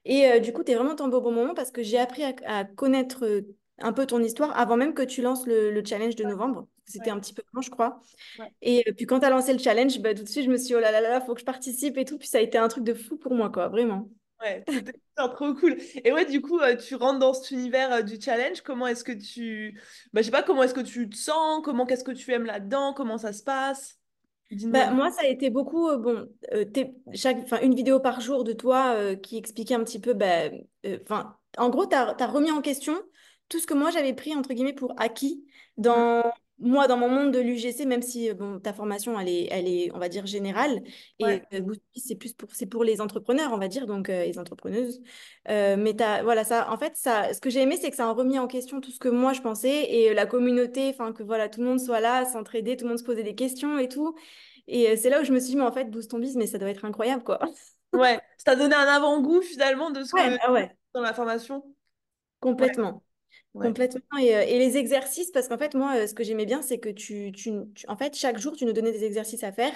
Et 0.05 0.27
euh, 0.27 0.39
du 0.41 0.53
coup, 0.53 0.65
tu 0.65 0.73
es 0.73 0.75
vraiment 0.75 0.95
tombée 0.97 1.17
au 1.17 1.21
bon 1.21 1.33
moment 1.33 1.55
parce 1.55 1.71
que 1.71 1.83
j'ai 1.83 1.99
appris 1.99 2.23
à, 2.25 2.35
à 2.47 2.65
connaître 2.65 3.25
euh, 3.25 3.43
un 3.79 3.93
peu 3.93 4.07
ton 4.07 4.23
histoire 4.23 4.57
avant 4.59 4.77
même 4.77 4.95
que 4.95 5.03
tu 5.03 5.23
lances 5.23 5.47
le, 5.47 5.71
le 5.73 5.85
challenge 5.85 6.17
de 6.17 6.25
novembre. 6.25 6.69
C'était 6.85 7.11
ouais, 7.11 7.17
un 7.17 7.21
petit 7.21 7.35
peu 7.35 7.43
avant, 7.53 7.63
je 7.63 7.71
crois. 7.71 8.01
ouais. 8.39 8.53
Et 8.63 8.93
puis 8.97 9.07
quand 9.07 9.21
tu 9.21 9.27
as 9.27 9.31
lancé 9.31 9.53
le 9.53 9.59
challenge, 9.61 10.01
bah, 10.01 10.15
tout 10.15 10.25
de 10.25 10.29
suite, 10.29 10.45
je 10.47 10.51
me 10.51 10.57
suis 10.57 10.69
dit, 10.69 10.75
oh 10.77 10.81
là 10.81 10.93
là 10.93 11.01
là 11.01 11.11
là, 11.11 11.21
faut 11.21 11.35
que 11.35 11.41
je 11.41 11.47
participe 11.47 11.99
et 11.99 12.05
tout. 12.05 12.19
Puis 12.19 12.29
ça 12.29 12.39
a 12.39 12.41
été 12.43 12.59
un 12.59 12.69
truc 12.69 12.85
de 12.85 12.95
fou 12.95 13.17
pour 13.19 13.35
moi, 13.35 13.51
quoi, 13.51 13.69
vraiment. 13.69 14.09
Ouais, 14.41 14.65
c'était 14.69 14.93
trop 15.17 15.55
cool. 15.55 15.77
Et 16.05 16.13
ouais, 16.13 16.25
du 16.25 16.41
coup, 16.41 16.61
euh, 16.61 16.77
tu 16.77 16.95
rentres 16.95 17.19
dans 17.19 17.33
cet 17.33 17.51
univers 17.51 17.93
euh, 17.93 18.03
du 18.03 18.21
challenge. 18.21 18.61
Comment 18.61 18.87
est-ce 18.87 19.05
que 19.05 19.13
tu... 19.13 19.81
Bah, 20.13 20.21
je 20.21 20.27
sais 20.27 20.31
pas, 20.31 20.43
comment 20.43 20.63
est-ce 20.63 20.75
que 20.75 20.81
tu 20.81 21.09
te 21.09 21.17
sens? 21.17 21.61
Comment, 21.65 21.87
qu'est-ce 21.87 22.05
que 22.05 22.13
tu 22.13 22.31
aimes 22.33 22.47
là-dedans? 22.47 22.93
Comment 22.95 23.19
ça 23.19 23.33
se 23.33 23.43
passe? 23.43 23.99
Bah, 24.51 24.91
moi, 24.93 25.11
ça 25.11 25.23
a 25.23 25.27
été 25.27 25.51
beaucoup, 25.51 25.89
euh, 25.89 25.99
bon, 25.99 26.29
euh, 26.53 26.65
chaque, 27.13 27.53
une 27.63 27.75
vidéo 27.75 28.01
par 28.01 28.21
jour 28.21 28.45
de 28.45 28.53
toi 28.53 28.95
euh, 28.95 29.15
qui 29.15 29.37
expliquait 29.37 29.75
un 29.75 29.85
petit 29.85 30.01
peu, 30.01 30.15
bah, 30.15 30.51
en 31.59 31.69
gros, 31.69 31.87
tu 31.87 31.95
as, 31.95 32.27
remis 32.27 32.51
en 32.51 32.63
question 32.63 32.95
tout 33.51 33.59
ce 33.59 33.67
que 33.67 33.75
moi 33.75 33.91
j'avais 33.91 34.15
pris, 34.15 34.35
entre 34.35 34.53
guillemets, 34.53 34.75
pour 34.75 34.95
acquis 34.99 35.45
Mm, 35.79 35.83
dans, 35.83 36.33
moi, 36.59 36.89
dans 36.89 36.97
mon 36.97 37.09
monde 37.09 37.33
de 37.33 37.39
l'UGC, 37.39 37.87
même 37.87 38.03
si, 38.03 38.31
euh, 38.31 38.35
bon, 38.35 38.59
ta 38.59 38.73
formation, 38.73 39.19
elle 39.19 39.29
est, 39.29 39.49
elle 39.51 39.69
est, 39.69 39.91
on 39.95 39.99
va 39.99 40.09
dire, 40.09 40.27
générale, 40.27 40.83
Ouais, 41.21 41.43
et 41.51 41.55
euh, 41.55 41.61
c'est 41.97 42.17
plus 42.17 42.33
pour, 42.33 42.49
c'est 42.53 42.67
pour 42.67 42.85
les 42.85 43.01
entrepreneurs, 43.01 43.53
on 43.53 43.59
va 43.59 43.69
dire, 43.69 43.87
donc 43.87 44.09
euh, 44.09 44.25
les 44.25 44.39
entrepreneuses. 44.39 45.01
Euh, 45.49 45.77
mais 45.79 45.95
voilà, 46.23 46.45
ça, 46.45 46.71
en 46.71 46.77
fait, 46.77 46.97
ça, 46.97 47.33
ce 47.33 47.41
que 47.41 47.51
j'ai 47.51 47.63
aimé, 47.63 47.77
c'est 47.81 47.91
que 47.91 47.97
ça 47.97 48.09
a 48.09 48.13
remis 48.13 48.39
en 48.39 48.47
question 48.49 48.81
tout 48.81 48.91
ce 48.91 48.99
que 48.99 49.09
moi 49.09 49.33
je 49.33 49.41
pensais, 49.41 49.87
et 49.93 50.11
euh, 50.11 50.15
la 50.15 50.27
communauté, 50.27 50.89
enfin, 50.91 51.13
que 51.13 51.23
voilà, 51.23 51.49
tout 51.49 51.61
le 51.61 51.67
monde 51.67 51.81
soit 51.81 52.01
là, 52.01 52.25
s'entraider, 52.25 52.77
tout 52.77 52.85
le 52.85 52.91
monde 52.91 52.99
se 52.99 53.05
posait 53.05 53.23
des 53.23 53.35
questions 53.35 53.79
et 53.79 53.89
tout. 53.89 54.15
Et 54.67 54.97
c'est 54.97 55.11
là 55.11 55.21
où 55.21 55.25
je 55.25 55.33
me 55.33 55.39
suis 55.39 55.51
dit, 55.51 55.57
mais 55.57 55.63
en 55.63 55.73
fait, 55.73 55.85
Boost 55.91 56.11
ton 56.11 56.19
biz, 56.19 56.37
mais 56.37 56.47
ça 56.47 56.59
doit 56.59 56.69
être 56.71 56.85
incroyable, 56.85 57.25
quoi. 57.25 57.39
ouais. 57.93 58.21
Ça 58.37 58.53
t'a 58.53 58.57
donné 58.57 58.75
un 58.75 58.87
avant-goût 58.87 59.43
finalement 59.43 59.91
de 59.91 60.03
ce 60.05 60.13
Ouais, 60.13 60.37
que 60.37 60.43
ah 60.43 60.53
ouais, 60.53 60.77
dans 60.95 61.01
la 61.01 61.15
formation? 61.15 61.65
Complètement. 62.41 63.03
Ouais. 63.59 63.75
Complètement. 63.75 64.01
Et, 64.21 64.35
euh, 64.37 64.43
et 64.43 64.59
les 64.59 64.77
exercices, 64.77 65.31
parce 65.33 65.49
qu'en 65.49 65.59
fait, 65.59 65.75
moi, 65.75 65.97
euh, 65.97 66.07
ce 66.07 66.15
que 66.15 66.23
j'aimais 66.25 66.47
bien, 66.47 66.63
c'est 66.63 66.79
que 66.79 66.89
tu, 66.91 67.33
tu, 67.33 67.53
tu- 67.75 67.87
en 67.89 67.97
fait, 67.97 68.15
chaque 68.17 68.39
jour, 68.39 68.57
tu 68.57 68.65
nous 68.65 68.73
donnais 68.73 68.93
des 68.93 69.05
exercices 69.05 69.43
à 69.43 69.51
faire 69.53 69.73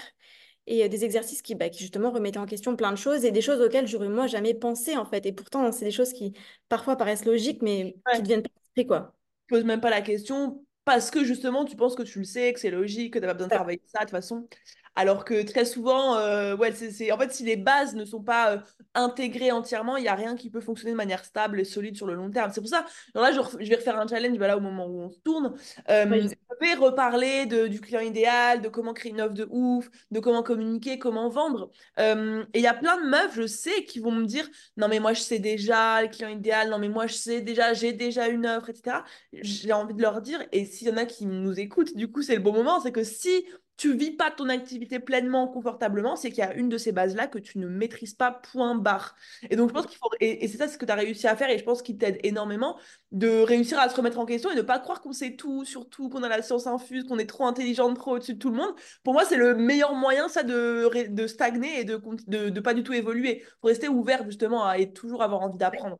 et 0.69 0.85
euh, 0.85 0.89
des 0.89 1.05
exercices 1.05 1.43
qui, 1.43 1.55
bah, 1.57 1.69
qui, 1.69 1.81
justement, 1.81 2.13
remettaient 2.13 2.39
en 2.39 2.47
question 2.47 2.77
plein 2.77 2.93
de 2.93 2.97
choses 2.97 3.25
et 3.25 3.33
des 3.33 3.43
choses 3.43 3.61
auxquelles 3.61 3.89
j'aurais, 3.89 4.09
moi, 4.09 4.29
jamais 4.29 4.55
pensé, 4.55 4.97
en 4.97 5.05
fait. 5.05 5.27
Et 5.27 5.33
pourtant, 5.33 5.73
c'est 5.73 5.85
des 5.85 5.91
choses 5.91 6.13
qui, 6.13 6.33
parfois, 6.69 6.97
paraissent 6.97 7.25
logiques, 7.25 7.63
mais 7.63 7.97
qui 8.13 8.13
Ouais. 8.15 8.23
deviennent 8.23 8.43
pas 8.43 8.85
quoi. 8.85 9.15
poses 9.49 9.65
même 9.65 9.81
pas 9.81 9.91
la 9.91 10.01
question 10.03 10.65
parce 10.85 11.11
que 11.11 11.25
justement 11.25 11.65
tu 11.65 11.77
penses 11.77 11.95
que 11.95 12.03
tu 12.03 12.19
le 12.19 12.25
sais, 12.25 12.53
que 12.53 12.59
c'est 12.61 12.71
logique, 12.71 13.13
que 13.15 13.19
tu 13.19 13.23
n'as 13.23 13.29
pas 13.29 13.35
besoin 13.35 13.49
de 13.49 13.53
travailler 13.53 13.83
ça 13.87 14.01
de 14.01 14.05
toute 14.07 14.11
façon. 14.13 14.49
Alors 14.95 15.25
que 15.25 15.43
très 15.43 15.65
souvent, 15.65 16.17
euh, 16.17 16.57
ouais, 16.57 16.73
c'est, 16.73 17.13
en 17.13 17.19
fait, 17.19 17.33
si 17.33 17.45
les 17.45 17.57
bases 17.57 17.95
ne 17.95 18.05
sont 18.05 18.23
pas 18.23 18.53
euh, 18.53 18.59
intégrées 18.95 19.51
entièrement, 19.51 19.97
il 19.97 20.03
n'y 20.03 20.09
a 20.09 20.15
rien 20.15 20.37
qui 20.37 20.51
peut 20.51 20.61
fonctionner 20.61 20.93
de 20.93 20.97
manière 20.97 21.25
stable 21.25 21.61
et 21.61 21.65
solide 21.65 21.97
sur 21.97 22.07
le 22.07 22.15
long 22.15 22.31
terme. 22.31 22.51
C'est 22.53 22.61
pour 22.61 22.69
ça, 22.69 22.85
genre 23.15 23.25
là, 23.25 23.33
je, 23.33 23.69
vais 23.69 23.77
refaire 23.77 23.99
un 23.99 24.07
challenge 24.07 24.39
bah 24.39 24.49
là, 24.49 24.57
au 24.57 24.61
moment 24.61 24.87
où 24.87 25.01
on 25.01 25.11
se 25.11 25.19
tourne. 25.21 25.55
Euh, 25.89 26.29
sais. 26.29 26.37
je 26.61 26.67
vais 26.67 26.75
reparler 26.75 27.47
de, 27.47 27.67
du 27.69 27.81
client 27.81 28.01
idéal, 28.01 28.61
de 28.61 28.69
comment 28.69 28.93
créer 28.93 29.13
une 29.13 29.21
offre 29.23 29.35
de 29.35 29.47
ouf, 29.51 29.89
de 30.11 30.21
comment 30.21 30.43
communiquer, 30.43 30.99
comment 30.99 31.29
vendre. 31.29 31.71
Euh, 31.99 32.45
et 32.53 32.59
il 32.59 32.63
y 32.63 32.67
a 32.67 32.75
plein 32.75 33.01
de 33.01 33.09
meufs, 33.09 33.35
je 33.35 33.47
sais, 33.47 33.85
qui 33.85 33.99
vont 33.99 34.13
me 34.13 34.27
dire, 34.27 34.49
non 34.77 34.89
mais 34.89 35.01
moi 35.01 35.15
je 35.15 35.21
sais 35.21 35.39
déjà 35.39 36.03
le 36.03 36.09
client 36.09 36.29
idéal, 36.29 36.69
non 36.69 36.79
mais 36.79 36.89
moi 36.89 37.07
je 37.07 37.15
sais 37.15 37.41
déjà, 37.41 37.73
j'ai 37.73 37.93
déjà 37.93 38.29
une 38.29 38.47
offre, 38.47 38.69
etc 38.69 39.01
j'ai 39.33 39.73
envie 39.73 39.95
de 39.95 40.03
leur 40.03 40.21
dire, 40.21 40.43
et 40.53 40.65
s'il 40.65 40.89
y 40.89 40.91
en 40.91 40.97
a 40.97 41.07
qui 41.07 41.27
nous 41.27 41.59
écoutent, 41.59 41.97
du 41.97 42.11
coup, 42.11 42.23
c'est 42.23 42.35
le 42.35 42.43
bon 42.43 42.53
moment, 42.53 42.81
c'est 42.81 42.93
que 42.93 43.05
si 43.05 43.47
tu 43.77 43.97
vis 43.97 44.13
pas 44.13 44.31
ton 44.31 44.49
activité 44.49 45.01
pleinement, 45.01 45.49
confortablement, 45.49 46.15
c'est 46.15 46.31
qu'il 46.31 46.39
y 46.39 46.47
a 46.47 46.55
une 46.55 46.69
de 46.69 46.79
ces 46.79 46.93
bases-là 46.93 47.27
que 47.27 47.39
tu 47.39 47.59
ne 47.59 47.67
maîtrises 47.67 48.15
pas, 48.15 48.31
point 48.31 48.75
barre. 48.75 49.17
Et 49.51 49.57
donc, 49.57 49.71
je 49.71 49.75
pense 49.75 49.87
qu'il 49.87 49.99
faut, 49.99 50.11
et, 50.21 50.45
et 50.45 50.49
c'est 50.49 50.59
ça 50.59 50.69
ce 50.69 50.79
que 50.79 50.85
tu 50.85 50.93
as 50.93 50.95
réussi 50.95 51.27
à 51.27 51.35
faire, 51.37 51.51
et 51.51 51.59
je 51.59 51.65
pense 51.65 51.83
qu'il 51.83 51.99
t'aide 51.99 52.19
énormément, 52.23 52.79
de 53.11 53.29
réussir 53.43 53.79
à 53.81 53.89
se 53.89 53.97
remettre 53.97 54.19
en 54.19 54.27
question 54.27 54.51
et 54.51 54.55
ne 54.55 54.63
pas 54.63 54.79
croire 54.79 55.01
qu'on 55.01 55.13
sait 55.13 55.37
tout, 55.37 55.65
surtout 55.65 56.09
qu'on 56.09 56.23
a 56.23 56.29
la 56.29 56.43
science 56.43 56.67
infuse, 56.67 57.05
qu'on 57.05 57.19
est 57.19 57.27
trop 57.27 57.47
intelligente, 57.47 57.97
trop 57.97 58.17
au-dessus 58.17 58.35
de 58.35 58.39
tout 58.39 58.51
le 58.51 58.57
monde. 58.57 58.75
Pour 59.03 59.15
moi, 59.15 59.25
c'est 59.25 59.37
le 59.37 59.55
meilleur 59.55 59.95
moyen, 59.95 60.29
ça, 60.29 60.43
de, 60.43 61.09
de 61.09 61.27
stagner 61.27 61.81
et 61.81 61.85
de, 61.85 62.01
de, 62.27 62.51
de 62.51 62.61
pas 62.61 62.75
du 62.75 62.83
tout 62.83 62.93
évoluer. 62.93 63.45
Faut 63.61 63.69
rester 63.69 63.89
ouvert, 63.89 64.25
justement, 64.25 64.65
à, 64.65 64.79
et 64.79 64.93
toujours 64.93 65.23
avoir 65.23 65.41
envie 65.43 65.59
d'apprendre. 65.59 65.99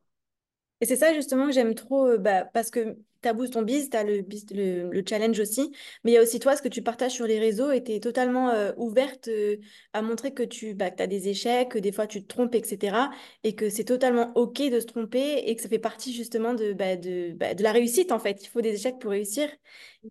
Et 0.83 0.87
c'est 0.87 0.97
ça 0.97 1.15
justement 1.15 1.47
que 1.47 1.53
j'aime 1.55 1.75
trop, 1.77 2.09
euh, 2.09 2.19
bah, 2.19 2.45
parce 2.45 2.71
que 2.71 2.97
tu 3.23 3.29
as 3.29 3.35
Boost 3.35 3.55
ton 3.55 3.63
biz, 3.63 3.89
tu 3.89 3.97
as 3.97 4.05
le, 4.05 4.23
biz- 4.23 4.47
le, 4.53 4.91
le 4.91 5.05
challenge 5.09 5.41
aussi, 5.41 5.73
mais 6.05 6.11
il 6.13 6.15
y 6.15 6.19
a 6.19 6.23
aussi 6.23 6.41
toi 6.41 6.57
ce 6.57 6.63
que 6.63 6.69
tu 6.69 6.83
partages 6.83 7.13
sur 7.13 7.27
les 7.27 7.39
réseaux 7.39 7.71
et 7.71 7.85
tu 7.85 7.93
es 7.93 8.01
totalement 8.01 8.51
euh, 8.51 8.73
ouverte 8.77 9.29
euh, 9.29 9.59
à 9.95 10.03
montrer 10.03 10.35
que 10.35 10.43
tu 10.43 10.75
bah, 10.75 10.91
as 10.99 11.07
des 11.07 11.29
échecs, 11.29 11.71
que 11.71 11.79
des 11.79 11.93
fois 11.93 12.09
tu 12.09 12.23
te 12.23 12.29
trompes, 12.29 12.55
etc. 12.57 13.11
Et 13.45 13.55
que 13.55 13.71
c'est 13.71 13.85
totalement 13.85 14.33
OK 14.37 14.59
de 14.61 14.81
se 14.81 14.87
tromper 14.87 15.45
et 15.49 15.57
que 15.57 15.63
ça 15.63 15.69
fait 15.71 15.79
partie 15.79 16.13
justement 16.13 16.55
de, 16.55 16.73
bah, 16.75 16.97
de, 16.97 17.33
bah, 17.37 17.55
de 17.55 17.63
la 17.63 17.73
réussite 17.73 18.13
en 18.13 18.19
fait. 18.19 18.43
Il 18.45 18.49
faut 18.49 18.61
des 18.61 18.75
échecs 18.75 18.99
pour 19.01 19.13
réussir. 19.13 19.49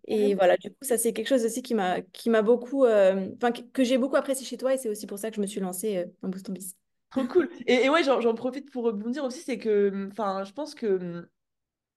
Et 0.07 0.35
voilà, 0.35 0.57
du 0.57 0.69
coup, 0.71 0.77
ça 0.83 0.97
c'est 0.97 1.13
quelque 1.13 1.27
chose 1.29 1.45
aussi 1.45 1.61
qui 1.63 1.75
m'a 1.75 2.41
beaucoup, 2.43 2.85
euh, 2.85 3.29
que, 3.73 3.83
j'ai 3.83 3.97
beaucoup 3.99 4.17
apprécié 4.17 4.45
chez 4.45 4.57
toi 4.57 4.73
et 4.73 4.77
c'est 4.77 4.89
aussi 4.89 5.07
pour 5.07 5.19
ça 5.19 5.29
que 5.31 5.37
je 5.37 5.41
me 5.41 5.47
suis 5.47 5.59
lancée 5.61 6.05
dans 6.23 6.29
Boost 6.29 6.45
ton 6.47 6.53
biz. 6.53 6.75
Trop 7.11 7.27
cool. 7.27 7.49
Et, 7.67 7.85
et 7.85 7.89
ouais, 7.89 8.03
j'en 8.03 8.33
profite 8.35 8.71
pour 8.71 8.85
rebondir 8.85 9.23
aussi, 9.25 9.41
c'est 9.41 9.57
que, 9.57 10.07
enfin, 10.11 10.43
je 10.45 10.53
pense 10.53 10.75
que 10.75 11.27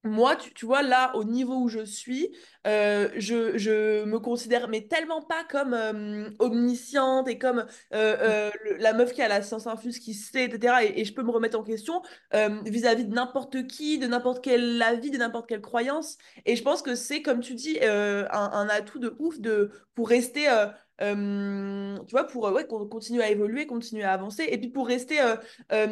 moi, 0.04 0.36
tu, 0.36 0.52
tu 0.54 0.66
vois, 0.66 0.82
là, 0.82 1.16
au 1.16 1.24
niveau 1.24 1.56
où 1.62 1.68
je 1.68 1.84
suis, 1.84 2.30
euh, 2.66 3.10
je, 3.16 3.58
je 3.58 4.04
me 4.04 4.18
considère, 4.20 4.68
mais 4.68 4.86
tellement 4.88 5.22
pas 5.22 5.44
comme 5.44 5.74
euh, 5.74 6.30
omnisciente 6.40 7.28
et 7.28 7.38
comme 7.38 7.60
euh, 7.60 7.66
euh, 7.94 8.50
le- 8.64 8.76
la 8.78 8.92
meuf 8.94 9.12
qui 9.14 9.22
a 9.22 9.28
la 9.28 9.42
science 9.42 9.66
infuse, 9.66 9.98
qui 9.98 10.14
sait, 10.14 10.44
etc. 10.46 10.84
Et, 10.84 11.00
et 11.00 11.04
je 11.06 11.14
peux 11.14 11.22
me 11.22 11.30
remettre 11.30 11.58
en 11.58 11.64
question 11.64 12.02
euh, 12.34 12.60
vis-à-vis 12.66 13.06
de 13.06 13.14
n'importe 13.14 13.66
qui, 13.66 13.98
de 13.98 14.06
n'importe 14.06 14.44
quel 14.44 14.80
avis, 14.82 15.10
de 15.10 15.18
n'importe 15.18 15.48
quelle 15.48 15.62
croyance. 15.62 16.18
Et 16.46 16.56
je 16.56 16.62
pense 16.62 16.82
que 16.82 16.94
c'est, 16.94 17.22
comme 17.22 17.40
tu 17.40 17.54
dis, 17.54 17.78
euh, 17.82 18.26
un, 18.30 18.50
un 18.52 18.68
atout 18.68 18.98
de 18.98 19.16
ouf 19.18 19.40
de, 19.40 19.70
pour 19.94 20.08
rester, 20.08 20.48
euh, 20.50 20.66
euh, 20.66 20.68
tu 20.98 22.10
vois, 22.10 22.24
pour 22.24 22.44
ouais, 22.52 22.66
qu'on 22.66 22.86
continue 22.86 23.20
à 23.22 23.30
évoluer, 23.30 23.66
continuer 23.66 24.04
à 24.04 24.12
avancer. 24.12 24.44
Et 24.50 24.58
puis 24.58 24.68
pour 24.68 24.86
rester, 24.86 25.18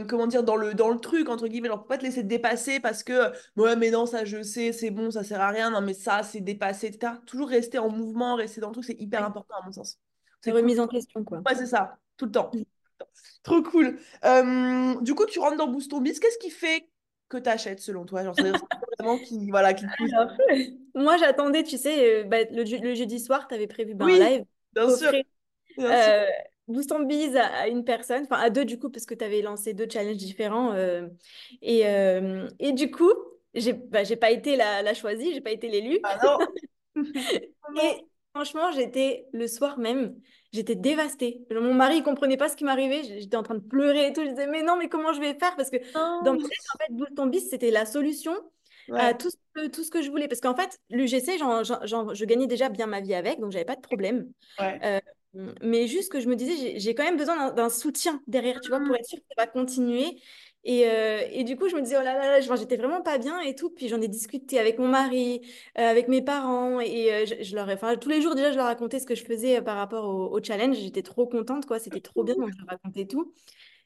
comment 0.09 0.27
dire, 0.27 0.45
dans 0.45 0.57
le, 0.57 0.75
dans 0.75 0.91
le 0.91 0.99
truc, 0.99 1.29
entre 1.29 1.49
guillemets, 1.49 1.69
genre, 1.69 1.79
pour 1.79 1.89
pas 1.89 1.99
te 1.99 2.05
laisser 2.05 2.23
dépasser 2.23 2.81
parce 2.81 3.03
que 3.03 3.33
Ouais, 3.57 3.77
mais 3.77 3.91
non, 3.91 4.07
ça 4.07 4.25
je 4.25 4.43
sais, 4.43 4.73
c'est 4.73 4.91
bon, 4.91 5.11
ça 5.11 5.25
sert 5.25 5.41
à 5.41 5.49
rien. 5.49 5.71
Non, 5.71 5.81
mais 5.81 5.95
ça, 5.95 6.23
c'est 6.23 6.41
dépassé, 6.41 6.89
etc. 6.89 7.19
Toujours 7.27 7.49
rester 7.49 7.79
en 7.79 7.89
mouvement, 7.91 8.35
rester 8.37 8.61
dans 8.61 8.69
le 8.69 8.73
truc, 8.75 8.85
c'est 8.85 9.01
hyper 9.01 9.21
Ouais. 9.21 9.27
important 9.27 9.55
à 9.61 9.67
mon 9.67 9.73
sens. 9.73 9.99
C'est 10.41 10.51
cool. 10.51 10.61
Remise 10.61 10.81
en 10.81 10.89
question, 10.89 11.25
quoi. 11.25 11.39
Ouais, 11.39 11.55
c'est 11.55 11.67
ça, 11.67 11.97
tout 12.17 12.27
le 12.27 12.33
temps. 12.33 12.51
Trop 13.43 13.63
cool. 13.63 13.99
Euh, 14.25 15.01
du 15.01 15.15
coup, 15.15 15.27
tu 15.27 15.39
rentres 15.39 15.57
dans 15.57 15.69
Boost 15.69 15.91
Ton 15.91 16.01
Biz. 16.01 16.19
Qu'est-ce 16.21 16.39
qui 16.39 16.51
fait 16.51 16.89
que 17.29 17.39
tu 17.39 17.49
achètes 17.49 17.81
selon 17.81 18.05
toi? 18.05 18.25
Genre, 18.25 18.35
vraiment 18.99 19.19
qui, 19.19 19.51
voilà, 19.51 19.75
qui. 19.75 19.85
Alors, 20.13 20.33
moi, 20.95 21.17
j'attendais, 21.17 21.63
tu 21.63 21.79
sais, 21.79 22.25
bah, 22.25 22.39
le, 22.51 22.65
je- 22.65 22.77
le 22.77 22.95
jeudi 22.95 23.19
soir, 23.21 23.49
tu 23.49 23.55
avais 23.55 23.67
prévu 23.67 23.95
bah, 23.95 24.07
un 24.07 24.19
live, 24.19 24.45
bien 24.75 24.89
sûr, 24.89 25.09
offrir 25.09 25.25
bien 25.77 26.03
sûr. 26.03 26.13
euh, 26.13 26.27
Boost 26.69 26.93
à, 27.37 27.69
une 27.69 27.85
personne, 27.85 28.25
enfin 28.25 28.41
à 28.41 28.51
deux 28.51 28.65
du 28.65 28.79
coup, 28.79 28.91
parce 28.91 29.07
que 29.07 29.15
tu 29.15 29.25
avais 29.25 29.43
lancé 29.43 29.75
deux 29.75 29.89
challenges 29.91 30.17
différents. 30.17 30.73
euh, 30.73 31.09
et, 31.61 31.87
euh, 31.87 32.49
et 32.59 32.73
du 32.73 32.91
coup, 32.91 33.13
j'ai 33.55 33.73
bah, 33.73 34.01
pas 34.21 34.31
été 34.31 34.57
la, 34.57 34.83
la 34.83 34.95
choisie, 34.95 35.35
j'ai 35.35 35.41
pas 35.41 35.51
été 35.51 35.69
l'élue. 35.69 35.99
Ah 36.05 36.19
non. 36.25 37.03
Et. 37.83 38.07
Franchement, 38.35 38.71
j'étais 38.73 39.27
le 39.35 39.47
soir 39.47 39.79
même, 39.79 40.19
j'étais 40.55 40.75
dévastée. 40.75 41.45
Mon 41.51 41.75
mari 41.75 41.99
ne 41.99 42.03
comprenait 42.03 42.39
pas 42.39 42.49
ce 42.49 42.57
qui 42.57 42.65
m'arrivait. 42.65 43.03
J'étais 43.03 43.37
en 43.37 43.43
train 43.43 43.57
de 43.57 43.61
pleurer 43.61 44.07
et 44.07 44.13
tout. 44.15 44.23
Je 44.25 44.31
disais, 44.31 44.47
mais 44.47 44.63
non, 44.63 44.77
mais 44.79 44.89
comment 44.89 45.13
je 45.13 45.21
vais 45.21 45.35
faire? 45.35 45.55
Parce 45.55 45.69
que 45.69 45.77
dans 46.25 46.33
ma 46.33 46.39
tête, 46.39 46.49
en 46.75 46.79
fait, 46.79 47.27
Boost 47.27 47.51
c'était 47.51 47.71
la 47.71 47.85
solution 47.85 48.33
tout 48.89 49.31
ce, 49.31 49.37
que, 49.55 49.67
tout 49.69 49.85
ce 49.85 49.91
que 49.91 50.03
je 50.03 50.11
voulais. 50.11 50.29
Parce 50.29 50.41
qu'en 50.41 50.55
fait, 50.55 50.79
l'UGC, 50.91 51.39
je 51.39 52.25
gagnais 52.25 52.47
déjà 52.47 52.69
bien 52.69 52.87
ma 52.87 53.01
vie 53.01 53.15
avec, 53.15 53.41
donc 53.41 53.53
j'avais 53.53 53.65
pas 53.65 53.77
de 53.77 53.81
problème. 53.81 54.29
Euh, 54.61 55.01
mais 55.63 55.87
juste 55.87 56.13
que 56.13 56.21
je 56.21 56.29
me 56.29 56.37
disais, 56.37 56.79
j'ai 56.79 56.95
quand 56.95 57.05
même 57.05 57.17
besoin 57.17 57.53
d'un 57.53 57.71
soutien 57.71 58.21
derrière, 58.27 58.61
tu 58.61 58.69
vois, 58.69 58.81
pour 58.81 58.89
mmh. 58.89 58.97
être 58.97 59.07
sûr 59.07 59.19
que 59.19 59.25
ça 59.35 59.43
va 59.43 59.47
continuer. 59.47 60.19
Et, 60.65 60.87
euh, 60.87 61.23
et, 61.33 61.43
du 61.43 61.57
coup, 61.57 61.69
je 61.69 61.75
me 61.75 61.83
disais, 61.83 61.97
oh 61.99 62.05
là 62.05 62.15
là, 62.15 62.39
là 62.39 62.57
j'étais 62.57 62.77
vraiment 62.77 63.03
pas 63.03 63.19
bien 63.19 63.41
et 63.41 63.55
tout. 63.55 63.71
Puis 63.71 63.89
j'en 63.89 64.01
ai 64.01 64.09
discuté 64.09 64.59
avec 64.61 64.79
mon 64.79 64.89
mari, 64.89 65.41
euh, 65.79 65.89
avec 65.89 66.09
mes 66.09 66.23
parents. 66.23 66.79
Et 66.81 67.13
euh, 67.13 67.27
je, 67.27 67.55
leur 67.57 67.69
enfin, 67.69 67.97
tous 67.97 68.09
les 68.09 68.23
jours, 68.23 68.35
déjà, 68.35 68.53
je 68.53 68.57
leur 68.57 68.67
racontais 68.67 69.01
ce 69.01 69.07
que 69.07 69.15
je 69.15 69.25
faisais 69.25 69.61
par 69.61 69.77
rapport 69.77 70.09
au, 70.09 70.41
challenge. 70.43 70.77
J'étais 70.77 71.03
trop 71.03 71.27
contente, 71.27 71.67
quoi. 71.67 71.79
C'était 71.79 72.01
trop 72.01 72.23
bien, 72.23 72.37
donc 72.37 72.51
je 72.53 72.59
leur 72.59 72.69
racontais 72.69 73.07
tout. 73.07 73.33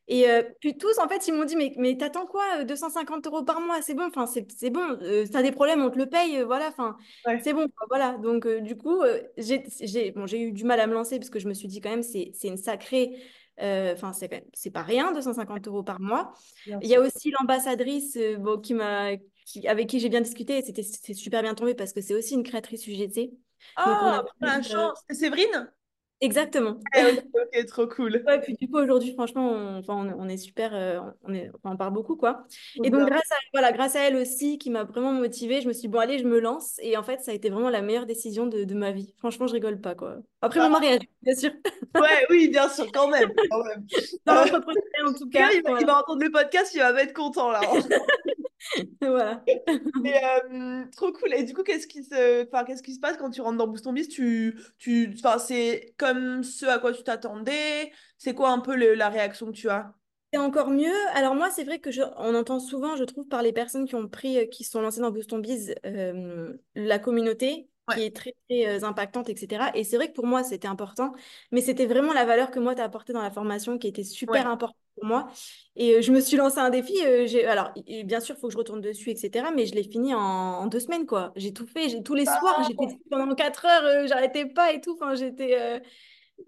Et 0.09 0.27
puis 0.61 0.79
tous, 0.79 0.99
en 0.99 1.09
fait, 1.09 1.27
ils 1.27 1.35
m'ont 1.35 1.45
dit, 1.45 1.57
mais, 1.57 1.73
mais 1.79 1.97
t'attends 1.97 2.27
quoi 2.27 2.65
250 2.65 3.27
euros 3.27 3.43
par 3.43 3.61
mois, 3.61 3.83
c'est 3.83 3.95
bon, 3.95 4.07
enfin, 4.07 4.27
c'est 4.27 4.71
bon, 4.71 4.99
t'as 5.33 5.43
des 5.43 5.51
problèmes, 5.51 5.83
on 5.83 5.91
te 5.91 5.99
le 5.99 6.07
paye, 6.07 6.43
voilà, 6.43 6.69
enfin, 6.69 6.97
c'est 7.43 7.53
bon, 7.53 7.67
voilà. 7.89 8.17
Donc, 8.19 8.47
du 8.47 8.77
coup, 8.77 9.03
j'ai 9.37 10.13
bon, 10.13 10.27
eu 10.27 10.53
du 10.53 10.65
mal 10.65 10.79
à 10.79 10.87
me 10.87 10.95
lancer 10.95 11.19
parce 11.19 11.31
que 11.31 11.41
je 11.41 11.49
me 11.49 11.55
suis 11.55 11.67
dit 11.69 11.81
quand 11.81 11.91
même, 11.91 12.05
c'est 12.05 12.33
une 12.45 12.57
sacrée 12.57 13.19
euh, 13.63 13.95
enfin, 13.95 14.13
c'est 14.13 14.47
c'est 14.53 14.71
pas 14.71 14.83
rien, 14.83 15.13
250 15.13 15.67
euros 15.69 15.83
par 15.83 16.01
mois. 16.01 16.35
Il 16.67 16.87
y 16.87 16.95
a 16.95 17.01
aussi 17.01 17.33
l'ambassadrice 17.39 18.17
euh, 18.17 18.37
bon, 18.37 18.59
qui 18.61 18.75
m'a, 18.75 19.17
qui, 19.47 19.67
avec 19.67 19.89
qui 19.89 20.01
j'ai 20.01 20.09
bien 20.09 20.21
discuté. 20.21 20.63
C'était 20.63 20.83
c'est 20.83 21.15
super 21.15 21.43
bien 21.43 21.55
tombé 21.55 21.75
parce 21.75 21.93
que 21.93 22.01
c'est 22.01 22.15
aussi 22.15 22.35
une 22.35 22.43
créatrice 22.43 22.87
UGC. 22.87 23.31
Ah, 23.77 24.23
oh, 24.25 24.29
la 24.41 24.63
chance. 24.63 25.03
C'est 25.09 25.17
Séverine? 25.17 25.73
Exactement. 26.21 26.79
ok, 26.97 27.67
trop 27.67 27.87
cool. 27.87 28.23
Ouais, 28.27 28.41
puis 28.41 28.55
du 28.55 28.69
coup, 28.69 28.79
aujourd'hui, 28.79 29.13
franchement, 29.13 29.51
on, 29.51 29.83
on, 29.87 30.15
on, 30.19 30.29
est 30.29 30.39
super, 30.39 30.71
euh, 30.73 31.01
on, 31.25 31.35
est, 31.35 31.51
on 31.63 31.77
parle 31.77 31.93
beaucoup, 31.93 32.17
quoi. 32.17 32.47
Et 32.83 32.89
donc, 32.89 33.07
grâce 33.09 33.31
à, 33.31 33.37
voilà, 33.53 33.71
grâce 33.73 33.97
à 33.97 34.01
elle 34.01 34.17
aussi, 34.17 34.57
qui 34.59 34.71
m'a 34.71 34.85
vraiment 34.85 35.13
motivée, 35.13 35.61
je 35.61 35.69
me 35.69 35.75
suis 35.75 35.83
dit, 35.83 35.89
bon, 35.89 35.99
allez, 35.99 36.19
je 36.19 36.25
me 36.25 36.41
lance. 36.41 36.81
Et 36.83 36.97
en 36.97 37.03
fait, 37.03 37.21
ça 37.21 37.33
a 37.33 37.35
été 37.35 37.51
vraiment 37.51 37.69
la 37.69 37.83
meilleure 37.83 38.07
décision 38.07 38.47
de, 38.47 38.65
de 38.65 38.75
ma 38.75 38.93
vie. 38.93 39.15
Franchement, 39.19 39.47
je 39.47 39.53
rigole 39.53 39.81
pas, 39.81 39.95
quoi. 39.95 40.17
Après 40.41 40.61
mon 40.61 40.67
ah. 40.67 40.71
mariage, 40.71 41.03
bien 41.23 41.35
sûr. 41.35 41.51
Ouais, 41.97 42.27
oui, 42.29 42.49
bien 42.49 42.69
sûr, 42.69 42.93
quand 42.93 43.09
même. 43.09 43.33
Quand 43.51 43.65
même. 43.65 43.87
Dans 44.27 44.43
en 44.43 45.13
tout 45.15 45.31
cas. 45.31 45.49
il, 45.55 45.63
va, 45.63 45.81
il 45.81 45.87
va 45.87 46.01
entendre 46.01 46.23
le 46.23 46.31
podcast, 46.31 46.73
il 46.75 46.81
va 46.81 47.03
être 47.03 47.15
content, 47.15 47.51
là. 47.51 47.61
voilà. 49.01 49.43
Euh, 49.69 50.85
trop 50.95 51.13
cool. 51.13 51.35
Et 51.35 51.45
du 51.45 51.55
coup, 51.55 51.63
qu'est-ce 51.63 51.87
qui 51.87 52.05
se, 52.05 52.47
enfin, 52.47 52.65
qu'est-ce 52.65 52.83
qui 52.83 52.95
se 52.95 53.01
passe 53.01 53.17
quand 53.17 53.31
tu 53.31 53.41
rentres 53.41 53.59
dans 53.59 53.67
Boost 53.67 53.89
Biz 53.89 54.09
Tu, 54.09 54.59
tu, 54.79 55.15
enfin, 55.19 55.39
c'est 55.39 55.95
comme 55.99 56.43
ce 56.43 56.67
à 56.67 56.79
quoi 56.79 56.93
tu 56.93 57.03
t'attendais. 57.03 57.93
C'est 58.19 58.35
quoi 58.35 58.51
un 58.51 58.61
peu 58.61 58.75
la 58.95 59.09
réaction 59.09 59.47
que 59.47 59.53
tu 59.53 59.69
as? 59.69 59.95
C'est 60.33 60.41
encore 60.41 60.71
mieux. 60.71 60.93
Alors 61.15 61.35
moi, 61.35 61.51
c'est 61.51 61.65
vrai 61.65 61.79
que 61.79 61.91
je, 61.91 62.03
on 62.17 62.35
entend 62.35 62.59
souvent, 62.59 62.97
je 62.97 63.05
trouve, 63.05 63.27
par 63.27 63.43
les 63.43 63.53
personnes 63.53 63.87
qui 63.87 63.95
ont 63.95 64.09
pris, 64.09 64.39
euh, 64.39 64.47
qui 64.47 64.65
sont 64.65 64.81
lancées 64.81 65.01
dans 65.01 65.11
Boost 65.11 65.35
Biz, 65.35 65.75
euh, 65.85 66.53
la 66.75 66.99
communauté 66.99 67.69
qui 67.95 68.03
est 68.03 68.17
très, 68.17 68.35
très 68.49 68.83
impactante, 68.83 69.29
etc. 69.29 69.71
Et 69.75 69.85
c'est 69.85 69.97
vrai 69.97 70.09
que 70.09 70.15
pour 70.15 70.27
moi, 70.27 70.43
c'était 70.43 70.67
important, 70.67 71.13
mais 71.53 71.61
c'était 71.61 71.87
vraiment 71.87 72.13
la 72.13 72.25
valeur 72.25 72.51
que 72.51 72.59
moi, 72.59 72.75
tu 72.75 72.81
as 72.81 72.85
apportée 72.85 73.13
dans 73.13 73.23
la 73.23 73.31
formation 73.31 73.79
qui 73.79 73.87
était 73.87 74.03
super 74.03 74.49
importante 74.49 74.77
pour 74.97 75.05
moi. 75.05 75.29
Et 75.77 76.03
je 76.03 76.11
me 76.11 76.21
suis 76.21 76.37
lancé 76.37 76.59
un 76.59 76.71
défi. 76.71 76.97
j'ai 77.27 77.47
alors, 77.47 77.73
bien 78.05 78.21
sûr, 78.21 78.35
il 78.37 78.41
faut 78.41 78.49
que 78.49 78.53
je 78.53 78.59
retourne 78.59 78.81
dessus, 78.81 79.11
etc. 79.11 79.47
Mais 79.55 79.67
je 79.67 79.75
l'ai 79.75 79.85
fini 79.85 80.15
en, 80.15 80.67
deux 80.67 80.81
semaines, 80.81 81.07
quoi. 81.07 81.33
J'ai 81.37 81.53
tout 81.53 81.67
fait. 81.67 82.03
Tous 82.03 82.15
les 82.15 82.25
soirs, 82.25 82.65
j'étais 82.67 82.99
pendant 83.11 83.35
quatre 83.35 83.65
heures, 83.65 84.07
j'arrêtais 84.09 84.47
pas 84.47 84.73
et 84.73 84.81
tout. 84.81 84.99
Enfin, 85.01 85.15
j'étais... 85.15 85.83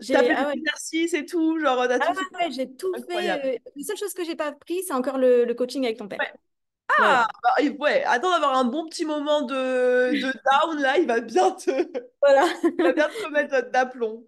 J'ai 0.01 0.15
fait 0.15 0.35
ah 0.37 0.51
l'exercice 0.55 1.15
et 1.15 1.25
tout, 1.25 1.59
genre, 1.59 1.81
ah, 1.81 1.99
tout 1.99 2.37
ouais, 2.37 2.51
j'ai 2.51 2.71
tout 2.71 2.93
fait. 3.09 3.23
La 3.25 3.85
seule 3.85 3.97
chose 3.97 4.13
que 4.13 4.25
j'ai 4.25 4.37
pas 4.37 4.53
pris, 4.53 4.83
c'est 4.87 4.93
encore 4.93 5.19
le, 5.19 5.45
le, 5.45 5.55
coaching 5.55 5.85
avec 5.85 5.97
ton 5.97 6.09
père. 6.09 6.19
Ah, 6.99 7.27
ouais. 7.59 7.71
Bah, 7.71 7.85
ouais. 7.85 8.05
attends 8.05 8.31
d'avoir 8.31 8.57
un 8.57 8.65
bon 8.65 8.87
petit 8.87 9.05
moment 9.05 9.43
de, 9.43 10.13
de 10.13 10.21
down, 10.23 10.81
là, 10.81 10.99
il 10.99 11.07
va 11.07 11.21
bien 11.21 11.53
te, 11.53 11.71
voilà. 12.23 12.47
il 12.79 12.83
va 12.83 12.93
bien 12.93 13.09
te 13.09 13.25
remettre 13.25 13.71
d'aplomb. 13.71 14.25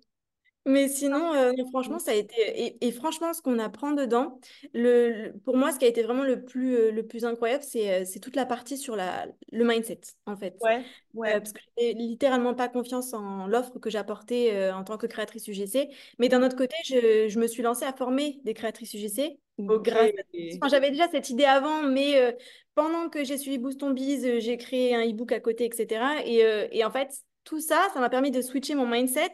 Mais 0.71 0.89
sinon, 0.89 1.35
euh, 1.35 1.53
franchement, 1.71 1.99
ça 1.99 2.13
a 2.13 2.15
été. 2.15 2.77
Et, 2.81 2.93
franchement, 2.93 3.33
ce 3.33 3.43
qu'on 3.43 3.59
apprend 3.59 3.91
dedans, 3.93 4.39
le, 4.73 5.33
pour 5.45 5.57
moi, 5.57 5.73
ce 5.73 5.79
qui 5.79 5.85
a 5.85 5.89
été 5.89 6.03
vraiment 6.03 6.23
le 6.23 6.45
plus, 6.45 6.77
euh, 6.77 6.91
le 6.91 7.07
plus 7.07 7.25
incroyable, 7.25 7.65
c'est, 7.65 7.93
euh, 7.93 8.05
c'est 8.05 8.21
toute 8.21 8.37
la 8.37 8.47
partie 8.47 8.79
sur 8.79 8.97
la, 8.97 9.27
le 9.53 9.65
mindset, 9.65 10.01
en 10.27 10.37
fait. 10.37 10.57
Ouais, 10.63 10.83
ouais. 11.15 11.33
parce 11.33 11.53
que 11.53 11.61
j'ai 11.77 11.95
littéralement 11.95 12.55
pas 12.55 12.69
confiance 12.69 13.13
en 13.13 13.47
l'offre 13.47 13.79
que 13.79 13.91
j'apportais 13.91 14.71
en 14.71 14.85
tant 14.85 14.97
que 14.97 15.07
créatrice 15.07 15.49
UGC. 15.49 15.89
Mais 16.19 16.29
d'un 16.29 16.43
autre 16.43 16.57
côté, 16.57 16.77
je, 16.85 17.29
je, 17.29 17.39
me 17.39 17.47
suis 17.47 17.63
lancée 17.63 17.85
à 17.85 17.93
former 17.93 18.41
des 18.45 18.55
créatrices 18.55 18.95
UGC. 18.95 19.39
Grâce 19.59 20.11
enfin, 20.55 20.69
j'avais 20.69 20.91
déjà 20.91 21.09
cette 21.11 21.29
idée 21.29 21.45
avant, 21.45 21.83
mais 21.83 22.37
pendant 22.75 23.09
que 23.11 23.25
j'ai 23.25 23.37
suivi 23.37 23.59
Boost 23.59 23.83
on 23.83 23.91
Biz, 23.91 24.39
j'ai 24.39 24.57
créé 24.57 24.95
un 24.95 25.07
e-book 25.07 25.33
à 25.33 25.41
côté, 25.41 25.67
etc. 25.67 26.03
Et, 26.25 26.43
et 26.73 26.85
en 26.85 26.91
fait, 26.91 27.11
tout 27.45 27.61
ça, 27.61 27.89
ça 27.93 28.01
m'a 28.01 28.09
permis 28.09 28.31
de 28.31 28.43
switcher 28.43 28.75
mon 28.75 28.87
mindset. 28.87 29.33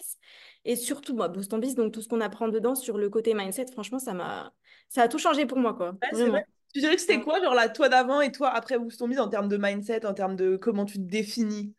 Et 0.69 0.75
surtout, 0.75 1.15
moi, 1.15 1.29
Boost 1.29 1.55
on 1.55 1.59
Biz, 1.59 1.77
donc 1.77 1.93
tout 1.93 2.03
ce 2.03 2.09
qu'on 2.09 2.21
apprend 2.21 2.49
dedans 2.49 2.75
sur 2.75 2.99
le 2.99 3.09
côté 3.09 3.35
mindset, 3.35 3.67
franchement, 3.73 4.01
ça 4.01 4.13
m'a 4.15 4.53
ça 4.89 5.03
a 5.03 5.09
tout 5.09 5.19
changé 5.19 5.47
pour 5.47 5.59
moi. 5.59 5.75
Quoi. 5.75 5.95
Ouais, 6.13 6.45
tu 6.75 6.81
dirais 6.81 6.97
que 6.97 7.01
c'était 7.01 7.21
quoi, 7.21 7.41
genre 7.41 7.55
la 7.55 7.69
toi 7.69 7.89
d'avant 7.89 8.21
et 8.21 8.33
toi 8.33 8.51
après 8.51 8.79
Boost 8.79 9.01
on 9.01 9.09
Biz 9.09 9.21
en 9.21 9.29
termes 9.29 9.49
de 9.49 9.57
mindset, 9.57 10.05
en 10.05 10.13
termes 10.13 10.35
de 10.37 10.57
comment 10.57 10.85
tu 10.85 10.99
te 10.99 11.05
définis? 11.05 11.73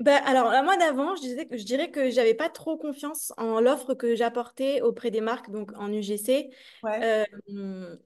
Ben, 0.00 0.20
alors, 0.26 0.50
la 0.50 0.62
moi 0.62 0.76
d'avant, 0.76 1.14
je, 1.14 1.20
disais 1.20 1.46
que, 1.46 1.56
je 1.56 1.64
dirais 1.64 1.88
que 1.88 2.10
j'avais 2.10 2.34
pas 2.34 2.48
trop 2.48 2.76
confiance 2.76 3.32
en 3.36 3.60
l'offre 3.60 3.94
que 3.94 4.16
j'apportais 4.16 4.80
auprès 4.80 5.12
des 5.12 5.20
marques, 5.20 5.50
donc 5.50 5.70
en 5.76 5.92
UGC. 5.92 6.50
Euh, 6.84 7.24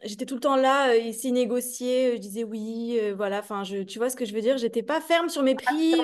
j'étais 0.03 0.27
tout 0.27 0.35
le 0.35 0.41
temps 0.41 0.57
là, 0.57 0.91
euh, 0.91 0.99
ici 0.99 1.33
négocier, 1.33 2.13
je 2.17 2.21
disais 2.21 2.45
oui, 2.45 2.99
euh, 3.01 3.15
voilà, 3.15 3.39
enfin, 3.39 3.63
tu 3.63 3.99
vois 3.99 4.11
ce 4.11 4.17
que 4.17 4.27
je 4.27 4.35
veux 4.35 4.43
dire, 4.43 4.59
j'étais 4.59 4.83
pas 4.83 5.01
ferme 5.01 5.31
sur 5.31 5.43
mes 5.43 5.55
prix. 5.55 5.95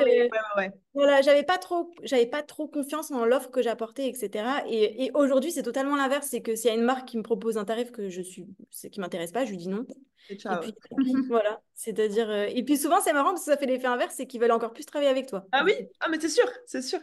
voilà, 0.95 1.21
j'avais 1.21 1.43
pas 1.43 1.59
trop, 1.59 1.91
j'avais 2.03 2.27
pas 2.27 2.43
trop 2.43 2.67
confiance 2.67 3.11
en 3.11 3.27
l'offre 3.27 3.51
que 3.51 3.61
j'apportais, 3.61 4.09
etc. 4.09 4.47
Et, 4.67 5.05
et 5.05 5.11
aujourd'hui, 5.13 5.53
c'est 5.53 5.63
totalement 5.63 5.97
l'inverse, 5.97 6.29
c'est 6.31 6.41
que 6.41 6.57
s'il 6.57 6.71
y 6.71 6.73
a 6.73 6.77
une 6.77 6.85
marque 6.85 7.07
qui 7.07 7.19
me 7.19 7.23
propose 7.23 7.59
un 7.59 7.67
tarif 7.67 7.93
que 7.93 8.09
je 8.09 8.23
suis, 8.23 8.47
qui 8.91 9.01
m'intéresse 9.01 9.33
pas, 9.33 9.45
je 9.45 9.51
lui 9.51 9.59
dis 9.59 9.69
non. 9.69 9.85
Et, 10.31 10.37
ciao. 10.37 10.61
puis, 10.61 10.75
voilà, 11.29 11.61
c'est-à-dire. 11.75 12.31
Euh, 12.31 12.47
et 12.49 12.63
puis 12.63 12.77
souvent, 12.77 13.01
c'est 13.01 13.13
marrant 13.13 13.31
parce 13.31 13.45
que 13.45 13.51
ça 13.51 13.57
fait 13.57 13.67
l'effet 13.67 13.87
inverse, 13.87 14.15
c'est 14.17 14.27
qu'ils 14.27 14.41
veulent 14.41 14.53
encore 14.53 14.73
plus 14.73 14.87
travailler 14.87 15.11
avec 15.11 15.27
toi. 15.27 15.47
Ah 15.53 15.63
oui, 15.65 15.75
ah 16.01 16.09
mais 16.11 16.19
c'est 16.21 16.29
sûr, 16.29 16.49
c'est 16.67 16.83
sûr. 16.83 17.01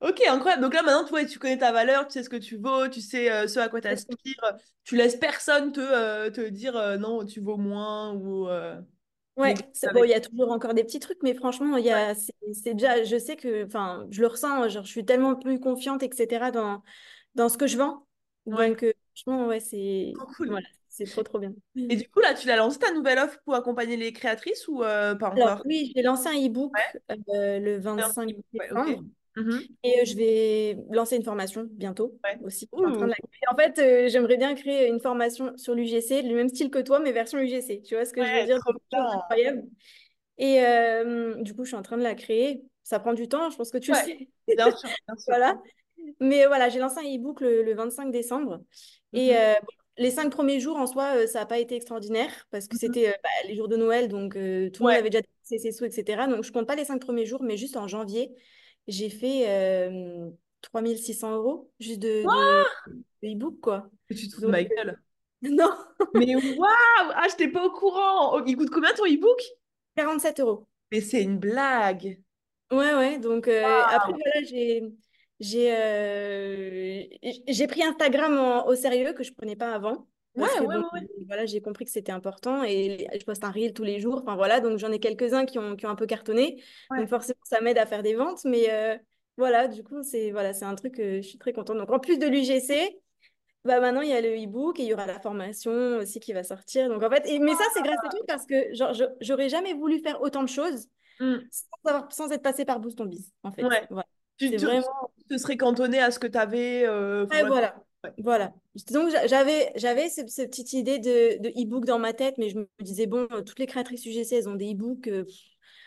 Ok, 0.00 0.22
incroyable. 0.28 0.62
Donc 0.62 0.74
là, 0.74 0.82
maintenant, 0.82 1.04
toi, 1.04 1.24
tu 1.24 1.38
connais 1.38 1.58
ta 1.58 1.72
valeur, 1.72 2.06
tu 2.06 2.12
sais 2.12 2.22
ce 2.22 2.30
que 2.30 2.36
tu 2.36 2.56
vaux, 2.56 2.86
tu 2.88 3.00
sais 3.00 3.32
euh, 3.32 3.48
ce 3.48 3.58
à 3.58 3.68
quoi 3.68 3.80
tu 3.80 3.88
aspires. 3.88 4.54
Tu 4.84 4.96
laisses 4.96 5.16
personne 5.16 5.72
te, 5.72 5.80
euh, 5.80 6.30
te 6.30 6.40
dire 6.48 6.98
non, 6.98 7.24
tu 7.24 7.40
vaux 7.40 7.56
moins 7.56 8.14
ou. 8.14 8.48
Ouais, 9.36 9.54
bon, 9.94 10.02
il 10.02 10.10
y 10.10 10.14
a 10.14 10.20
toujours 10.20 10.50
encore 10.50 10.74
des 10.74 10.82
petits 10.82 10.98
trucs, 10.98 11.22
mais 11.22 11.32
franchement, 11.32 11.76
il 11.76 11.84
y 11.84 11.92
a, 11.92 12.12
c'est 12.14 12.74
déjà, 12.74 13.04
je 13.04 13.16
sais 13.16 13.36
que, 13.36 13.64
enfin, 13.64 14.06
je 14.10 14.20
le 14.20 14.26
ressens, 14.26 14.68
genre, 14.68 14.84
je 14.84 14.90
suis 14.90 15.04
tellement 15.04 15.36
plus 15.36 15.60
confiante, 15.60 16.02
etc., 16.02 16.50
dans, 16.50 16.82
dans 17.36 17.48
ce 17.48 17.56
que 17.56 17.68
je 17.68 17.78
vends. 17.78 18.06
Donc, 18.46 18.84
franchement, 19.14 19.46
ouais, 19.46 19.60
c'est. 19.60 20.12
cool. 20.36 20.48
Voilà, 20.48 20.66
c'est 20.98 21.10
trop, 21.12 21.22
trop 21.22 21.38
bien. 21.38 21.52
Et 21.76 21.96
du 21.96 22.08
coup, 22.08 22.20
là, 22.20 22.34
tu 22.34 22.46
l'as 22.46 22.56
lancé 22.56 22.78
ta 22.78 22.92
nouvelle 22.92 23.18
offre 23.18 23.38
pour 23.44 23.54
accompagner 23.54 23.96
les 23.96 24.12
créatrices 24.12 24.66
ou 24.68 24.82
euh, 24.82 25.14
pas 25.14 25.30
encore? 25.30 25.62
Oui, 25.64 25.92
j'ai 25.94 26.02
lancé 26.02 26.28
un 26.28 26.34
e-book 26.34 26.72
euh, 27.10 27.58
le 27.58 27.78
25 27.78 28.30
décembre. 28.52 29.04
Mhm. 29.36 29.60
Et 29.84 30.00
euh, 30.00 30.04
je 30.04 30.16
vais 30.16 30.78
lancer 30.90 31.16
une 31.16 31.22
formation 31.22 31.68
bientôt 31.70 32.18
aussi. 32.42 32.68
En, 32.72 33.56
fait, 33.56 34.08
j'aimerais 34.08 34.36
bien 34.36 34.54
créer 34.54 34.88
une 34.88 35.00
formation 35.00 35.56
sur 35.56 35.74
l'UGC, 35.74 36.22
le 36.22 36.34
même 36.34 36.48
style 36.48 36.70
que 36.70 36.80
toi, 36.80 36.98
mais 36.98 37.12
version 37.12 37.38
UGC. 37.38 37.82
Tu 37.82 37.94
vois 37.94 38.04
ce 38.04 38.12
que 38.12 38.24
je 38.24 38.40
veux 38.40 38.44
dire? 38.44 38.58
C'est 38.90 38.98
incroyable. 38.98 39.64
Et 40.38 40.60
du 41.42 41.54
coup, 41.54 41.64
je 41.64 41.68
suis 41.68 41.76
en 41.76 41.82
train 41.82 41.98
de 41.98 42.02
la 42.02 42.14
créer. 42.14 42.62
Ça 42.82 42.98
prend 42.98 43.12
du 43.12 43.28
temps, 43.28 43.50
je 43.50 43.56
pense 43.56 43.70
que 43.70 43.78
tu 43.78 43.92
le 43.92 43.98
sais. 43.98 44.28
Bien 44.48 44.74
sûr, 44.74 44.88
bien 45.06 45.16
sûr. 45.16 45.24
voilà. 45.28 45.60
Mais 46.20 46.46
voilà, 46.46 46.70
j'ai 46.70 46.78
lancé 46.78 47.00
un 47.00 47.02
e-book 47.02 47.42
le, 47.42 47.74
25 47.74 48.10
décembre. 48.10 48.60
Et 49.12 49.32
mhm 49.32 49.77
les 49.98 50.10
cinq 50.10 50.30
premiers 50.30 50.60
jours 50.60 50.76
en 50.76 50.86
soi, 50.86 51.16
euh, 51.16 51.26
ça 51.26 51.40
n'a 51.40 51.46
pas 51.46 51.58
été 51.58 51.76
extraordinaire 51.76 52.30
parce 52.50 52.68
que 52.68 52.76
mmh 52.76 52.78
c'était 52.78 53.08
euh, 53.08 53.12
bah, 53.22 53.28
les 53.46 53.56
jours 53.56 53.68
de 53.68 53.76
Noël, 53.76 54.08
donc 54.08 54.36
euh, 54.36 54.70
tout 54.70 54.82
le 54.84 54.90
monde 54.90 54.98
avait 54.98 55.10
déjà 55.10 55.22
dépensé 55.22 55.58
ses 55.58 55.72
sous, 55.72 55.84
etc. 55.84 56.26
Donc 56.28 56.44
je 56.44 56.52
compte 56.52 56.66
pas 56.66 56.76
les 56.76 56.84
cinq 56.84 57.00
premiers 57.00 57.26
jours, 57.26 57.42
mais 57.42 57.56
juste 57.56 57.76
en 57.76 57.88
janvier, 57.88 58.34
j'ai 58.86 59.10
fait 59.10 59.90
3600 60.62 61.34
euros 61.34 61.70
juste 61.78 62.00
de, 62.00 62.24
e-book, 63.24 63.60
quoi. 63.60 63.90
tu 64.08 64.28
te 64.28 64.34
fous 64.34 64.42
de 64.42 64.46
ma 64.46 64.62
gueule. 64.62 64.98
Non. 65.40 65.70
mais 66.14 66.34
waouh 66.34 66.64
Ah, 67.14 67.26
je 67.28 67.30
n'étais 67.30 67.46
pas 67.46 67.64
au 67.64 67.70
courant. 67.70 68.34
Oh, 68.34 68.42
il 68.44 68.56
coûte 68.56 68.70
combien 68.70 68.92
ton 68.92 69.04
e-book? 69.04 69.40
47 69.94 70.40
euros. 70.40 70.66
Mais 70.90 71.00
c'est 71.00 71.22
une 71.22 71.38
blague. 71.38 72.20
Ouais, 72.72 72.94
ouais. 72.94 73.20
Donc 73.20 73.46
après, 73.46 74.12
voilà, 74.14 74.42
j'ai 74.48 74.82
j'ai 75.40 75.74
euh, 75.74 77.02
j'ai 77.48 77.66
pris 77.66 77.82
Instagram 77.82 78.64
au 78.66 78.74
sérieux 78.74 79.12
que 79.12 79.22
je 79.22 79.32
prenais 79.32 79.56
pas 79.56 79.72
avant. 79.74 80.06
Ouais, 80.36 80.46
ouais, 80.60 80.76
Voilà, 81.26 81.46
j'ai 81.46 81.60
compris 81.60 81.84
que 81.84 81.90
c'était 81.90 82.12
important 82.12 82.62
et 82.62 83.08
je 83.18 83.24
poste 83.24 83.42
un 83.42 83.50
reel 83.50 83.72
tous 83.72 83.82
les 83.82 83.98
jours. 83.98 84.20
Enfin 84.22 84.36
voilà, 84.36 84.60
donc 84.60 84.78
j'en 84.78 84.92
ai 84.92 85.00
quelques-uns 85.00 85.44
qui 85.46 85.58
ont, 85.58 85.74
qui 85.74 85.84
ont 85.86 85.90
un 85.90 85.96
peu 85.96 86.06
cartonné. 86.06 86.62
Donc 87.00 87.08
forcément, 87.08 87.40
ça 87.44 87.60
m'aide 87.60 87.78
à 87.78 87.86
faire 87.86 88.02
des 88.04 88.14
ventes. 88.14 88.44
Mais, 88.44 88.70
euh, 88.70 88.96
voilà, 89.36 89.66
du 89.66 89.82
coup, 89.82 90.02
c'est 90.04 90.30
voilà, 90.30 90.52
c'est 90.52 90.64
un 90.64 90.74
truc 90.76 90.94
que 90.94 91.16
je 91.22 91.26
suis 91.28 91.38
très 91.38 91.52
contente. 91.52 91.76
Donc, 91.78 91.90
en 91.90 91.98
plus 91.98 92.18
de 92.18 92.26
l'UGC, 92.26 93.00
bah 93.64 93.80
maintenant, 93.80 94.00
il 94.02 94.08
y 94.10 94.12
a 94.12 94.20
le 94.20 94.34
e-book 94.36 94.78
et 94.78 94.82
il 94.84 94.88
y 94.88 94.94
aura 94.94 95.06
la 95.06 95.18
formation 95.18 95.72
aussi 95.98 96.20
qui 96.20 96.32
va 96.32 96.44
sortir. 96.44 96.88
Donc, 96.88 97.02
en 97.02 97.10
fait, 97.10 97.26
et, 97.28 97.38
mais 97.40 97.52
ça, 97.54 97.64
c'est 97.74 97.82
grâce 97.82 97.98
à 98.04 98.08
toi 98.08 98.20
parce 98.28 98.46
que 98.46 98.72
genre, 98.74 98.92
je- 98.94 99.04
j'aurais 99.20 99.48
jamais 99.48 99.74
voulu 99.74 99.98
faire 100.00 100.20
autant 100.22 100.42
de 100.42 100.48
choses 100.48 100.86
Mm. 101.20 101.38
sans, 101.50 101.66
avoir- 101.90 102.12
sans 102.12 102.30
être 102.30 102.42
passée 102.42 102.64
par 102.64 102.78
Boost 102.78 103.00
on 103.00 103.06
Biz, 103.06 103.32
en 103.42 103.50
fait. 103.50 103.64
Ouais. 103.64 103.86
Voilà. 103.90 104.06
Tu 104.38 104.56
vraiment. 104.56 104.82
tu 105.18 105.24
te 105.34 105.38
serais 105.38 105.56
cantonné 105.56 105.98
à 106.00 106.10
ce 106.10 106.18
que 106.18 106.26
tu 106.26 106.38
avais. 106.38 106.84
euh, 106.86 107.26
Ouais, 107.26 107.40
voilà. 107.44 107.48
voilà. 107.48 107.84
Ouais. 108.04 108.12
Voilà. 108.18 108.52
Donc, 108.92 109.10
j'a- 109.10 109.26
j'avais, 109.26 109.72
j'avais 109.74 110.08
ce- 110.08 110.26
cette 110.28 110.50
petite 110.50 110.72
idée 110.72 110.98
de, 111.00 111.42
de 111.42 111.48
e-book 111.60 111.84
dans 111.84 111.98
ma 111.98 112.12
tête, 112.12 112.36
mais 112.38 112.48
je 112.48 112.58
me 112.58 112.68
disais, 112.80 113.06
bon, 113.06 113.26
toutes 113.44 113.58
les 113.58 113.66
créatrices 113.66 114.06
UGC, 114.06 114.36
elles 114.36 114.48
ont 114.48 114.54
des 114.54 114.72
e-books. 114.72 115.08
euh, 115.08 115.24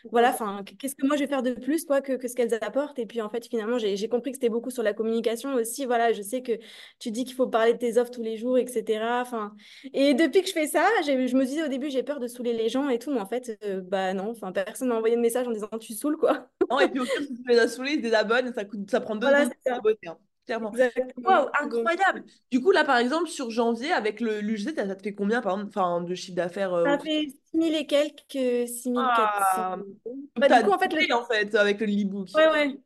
voilà, 0.09 0.29
enfin, 0.29 0.63
qu'est-ce 0.79 0.95
que 0.95 1.05
moi 1.05 1.15
je 1.15 1.21
vais 1.21 1.27
faire 1.27 1.43
de 1.43 1.51
plus, 1.51 1.85
quoi, 1.85 2.01
que, 2.01 2.13
que 2.13 2.27
ce 2.27 2.35
qu'elles 2.35 2.53
apportent? 2.61 2.97
Et 2.99 3.05
puis, 3.05 3.21
en 3.21 3.29
fait, 3.29 3.45
finalement, 3.47 3.77
j'ai, 3.77 4.07
compris 4.07 4.31
que 4.31 4.37
c'était 4.37 4.49
beaucoup 4.49 4.71
sur 4.71 4.83
la 4.83 4.93
communication 4.93 5.53
aussi. 5.53 5.85
Voilà, 5.85 6.13
je 6.13 6.21
sais 6.21 6.41
que 6.41 6.53
tu 6.99 7.11
dis 7.11 7.23
qu'il 7.23 7.35
faut 7.35 7.47
parler 7.47 7.73
de 7.73 7.77
tes 7.77 7.97
offres 7.97 8.11
tous 8.11 8.23
les 8.23 8.37
jours, 8.37 8.57
etc. 8.57 9.21
Enfin, 9.21 9.53
et 9.93 10.13
depuis 10.13 10.41
que 10.41 10.47
je 10.47 10.53
fais 10.53 10.67
ça, 10.67 10.85
je 11.05 11.35
me 11.35 11.45
disais 11.45 11.63
au 11.63 11.67
début, 11.67 11.89
j'ai 11.89 12.03
peur 12.03 12.19
de 12.19 12.27
saouler 12.27 12.53
les 12.53 12.69
gens 12.69 12.89
et 12.89 12.99
tout, 12.99 13.11
mais 13.11 13.21
en 13.21 13.27
fait, 13.27 13.57
euh, 13.65 13.81
bah 13.81 14.13
non, 14.13 14.31
enfin, 14.31 14.51
personne 14.51 14.89
m'a 14.89 14.95
envoyé 14.95 15.15
de 15.15 15.21
message 15.21 15.47
en 15.47 15.51
disant, 15.51 15.69
tu 15.79 15.93
saoules, 15.93 16.17
quoi? 16.17 16.49
Non, 16.69 16.79
et 16.79 16.87
puis 16.87 16.99
au 16.99 17.03
pire, 17.03 17.21
si 17.21 17.33
tu 17.33 17.43
les 17.47 17.59
as 17.59 17.67
saoulés, 17.67 17.91
ils 17.93 17.97
se 17.97 18.01
désabonnent, 18.01 18.53
ça 18.53 18.65
coûte, 18.65 18.89
ça 18.89 19.01
prend 19.01 19.15
deux 19.15 19.27
Voilà, 19.27 19.45
secondes 19.45 20.17
clairement. 20.45 20.71
Donc, 20.71 20.81
incroyable! 21.61 22.23
Du 22.51 22.61
coup, 22.61 22.71
là, 22.71 22.83
par 22.83 22.97
exemple, 22.97 23.27
sur 23.27 23.49
janvier, 23.49 23.91
avec 23.91 24.19
le 24.19 24.41
l'UGC, 24.41 24.75
ça, 24.75 24.95
te 24.95 25.03
fait 25.03 25.13
combien, 25.13 25.41
par 25.41 25.53
exemple, 25.53 25.69
enfin, 25.69 26.01
de 26.01 26.15
chiffre 26.15 26.35
d'affaires 26.35 26.73
euh, 26.73 26.85
Ça 26.85 26.99
fait 26.99 27.27
6 27.53 27.59
000 27.59 27.75
et 27.75 27.85
quelques, 27.85 28.67
6 28.67 28.93
400. 28.93 28.95
Ah, 28.95 29.77
Bah, 30.35 30.47
du 30.47 30.65
coup, 30.65 30.71
en 30.71 30.79
fait, 30.79 30.93
le... 30.93 31.13
en 31.15 31.23
fait, 31.25 31.55
avec 31.55 31.79
le 31.79 31.87
e-book. 31.87 32.29
ouais, 32.35 32.49
ouais. 32.49 32.77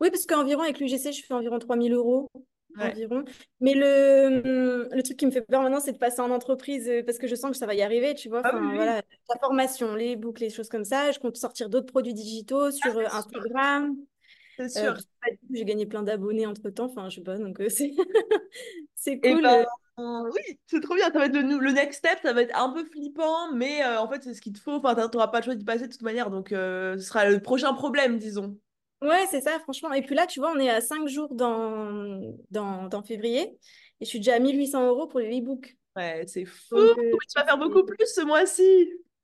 Oui, 0.00 0.10
parce 0.10 0.26
qu'environ 0.26 0.62
avec 0.62 0.78
l'UGC, 0.80 1.12
je 1.12 1.24
fais 1.24 1.34
environ 1.34 1.58
3 1.58 1.76
000 1.76 1.94
euros. 1.94 2.30
Ouais. 2.76 2.90
Environ. 2.90 3.24
Mais 3.60 3.74
le, 3.74 4.88
le 4.90 5.02
truc 5.02 5.18
qui 5.18 5.26
me 5.26 5.30
fait 5.30 5.42
peur 5.42 5.60
maintenant, 5.60 5.80
c'est 5.80 5.92
de 5.92 5.98
passer 5.98 6.20
en 6.20 6.30
entreprise 6.30 6.88
euh, 6.88 7.02
parce 7.04 7.18
que 7.18 7.26
je 7.26 7.34
sens 7.34 7.50
que 7.50 7.56
ça 7.56 7.66
va 7.66 7.74
y 7.74 7.82
arriver, 7.82 8.14
tu 8.14 8.30
vois. 8.30 8.40
Ah 8.44 8.56
oui, 8.56 8.74
voilà, 8.74 8.96
la 8.96 9.38
formation, 9.40 9.94
les 9.94 10.16
books, 10.16 10.40
les 10.40 10.48
choses 10.48 10.70
comme 10.70 10.84
ça. 10.84 11.12
Je 11.12 11.18
compte 11.18 11.36
sortir 11.36 11.68
d'autres 11.68 11.86
produits 11.86 12.14
digitaux 12.14 12.70
sur 12.70 12.96
euh, 12.96 13.02
c'est 13.04 13.10
sûr, 13.10 13.14
Instagram. 13.16 13.96
C'est 14.58 14.68
Euh, 14.76 14.92
sûr. 14.92 14.94
bah, 15.22 15.28
j'ai 15.52 15.64
gagné 15.64 15.86
plein 15.86 16.02
d'abonnés 16.02 16.46
entre-temps. 16.46 16.86
Enfin, 16.86 17.08
je 17.08 17.16
sais 17.16 17.22
pas, 17.22 17.38
donc 17.38 17.60
euh, 17.60 17.68
c'est 17.70 17.92
c'est 18.94 19.20
Et 19.22 19.34
cool. 19.34 19.42
ben, 19.42 19.64
oui, 19.98 20.58
c'est 20.66 20.80
trop 20.80 20.94
bien. 20.94 21.06
Ça 21.12 21.18
va 21.18 21.26
être 21.26 21.34
le, 21.36 21.72
next 21.72 21.98
step, 21.98 22.18
ça 22.22 22.32
va 22.32 22.42
être 22.42 22.56
un 22.58 22.70
peu 22.72 22.84
flippant, 22.84 23.52
mais 23.54 23.84
euh, 23.84 24.00
en 24.00 24.08
fait, 24.08 24.22
c'est 24.22 24.34
ce 24.34 24.40
qu'il 24.40 24.52
te 24.52 24.60
faut. 24.60 24.72
Enfin, 24.72 25.08
t'auras 25.08 25.28
pas 25.28 25.38
le 25.40 25.44
choix 25.44 25.54
d'y 25.54 25.64
passer 25.64 25.86
de 25.86 25.92
toute 25.92 26.02
manière, 26.02 26.30
donc 26.30 26.48
ce 26.50 26.96
sera 26.98 27.28
le 27.28 27.40
prochain 27.40 27.74
problème, 27.74 28.18
disons. 28.18 28.58
Ouais, 29.02 29.26
c'est 29.30 29.40
ça, 29.40 29.58
franchement. 29.60 29.92
Et 29.92 30.02
puis 30.02 30.14
là, 30.14 30.26
tu 30.28 30.38
vois, 30.38 30.52
on 30.52 30.58
est 30.60 30.70
à 30.70 30.80
5 30.80 31.08
jours 31.08 31.34
dans, 31.34 32.20
dans, 32.50 32.86
dans 32.88 33.02
février 33.02 33.58
et 34.00 34.04
je 34.04 34.08
suis 34.08 34.20
déjà 34.20 34.36
à 34.36 34.38
1800 34.38 34.86
euros 34.86 35.08
pour 35.08 35.18
le 35.18 35.26
e-book. 35.26 35.76
Ouais, 35.96 36.24
c'est 36.26 36.44
fou. 36.44 36.76
Donc, 36.76 37.20
Tu 37.28 37.38
vas 37.38 37.44
faire 37.44 37.58
beaucoup 37.58 37.84
plus 37.84 38.06
ce 38.14 38.22
mois-ci. 38.24 38.62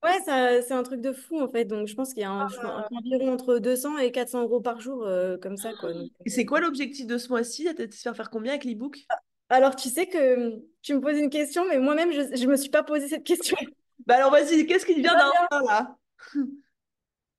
Ouais, 0.04 0.62
c'est 0.62 0.72
un 0.74 0.82
truc 0.82 1.00
de 1.00 1.12
fou 1.12 1.40
en 1.40 1.48
fait. 1.48 1.64
Donc, 1.64 1.86
je 1.88 1.94
pense 1.94 2.12
qu'il 2.14 2.22
y 2.22 2.24
a 2.24 2.30
un- 2.30 2.46
vois 2.60 2.88
environ 2.92 3.32
entre 3.32 3.58
200 3.58 3.98
et 3.98 4.10
400 4.12 4.42
euros 4.42 4.60
par 4.60 4.80
jour, 4.80 5.04
euh, 5.04 5.36
comme 5.38 5.56
ça, 5.56 5.74
quoi. 5.74 5.92
Donc, 5.94 6.10
Et 6.24 6.30
c'est 6.30 6.44
quoi 6.44 6.60
l'objectif 6.60 7.06
de 7.06 7.18
ce 7.18 7.28
mois-ci? 7.28 7.72
De 7.74 7.90
se 7.90 8.02
faire 8.02 8.16
faire 8.16 8.30
combien 8.30 8.52
avec 8.52 8.64
l'e-book? 8.64 9.08
Alors, 9.50 9.76
tu 9.76 9.88
sais 9.88 10.06
que 10.06 10.62
tu 10.82 10.94
me 10.94 11.00
poses 11.00 11.18
une 11.18 11.30
question, 11.30 11.64
mais 11.68 11.78
moi-même, 11.78 12.12
je 12.12 12.20
ne 12.44 12.46
me 12.50 12.56
suis 12.56 12.70
pas 12.70 12.82
posé 12.82 13.08
cette 13.08 13.24
question. 13.24 13.56
Bah 14.06 14.16
alors 14.16 14.30
vas-y, 14.30 14.66
qu'est-ce 14.66 14.86
qui 14.86 14.94
te 14.94 15.00
vient 15.00 15.16
d'un 15.16 15.30
là? 15.66 15.96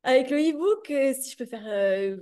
Avec 0.03 0.29
le 0.29 0.37
e-book, 0.39 0.89
euh, 0.91 1.13
si 1.13 1.31
je 1.31 1.37
peux 1.37 1.45
faire. 1.45 1.63
euh, 1.67 2.17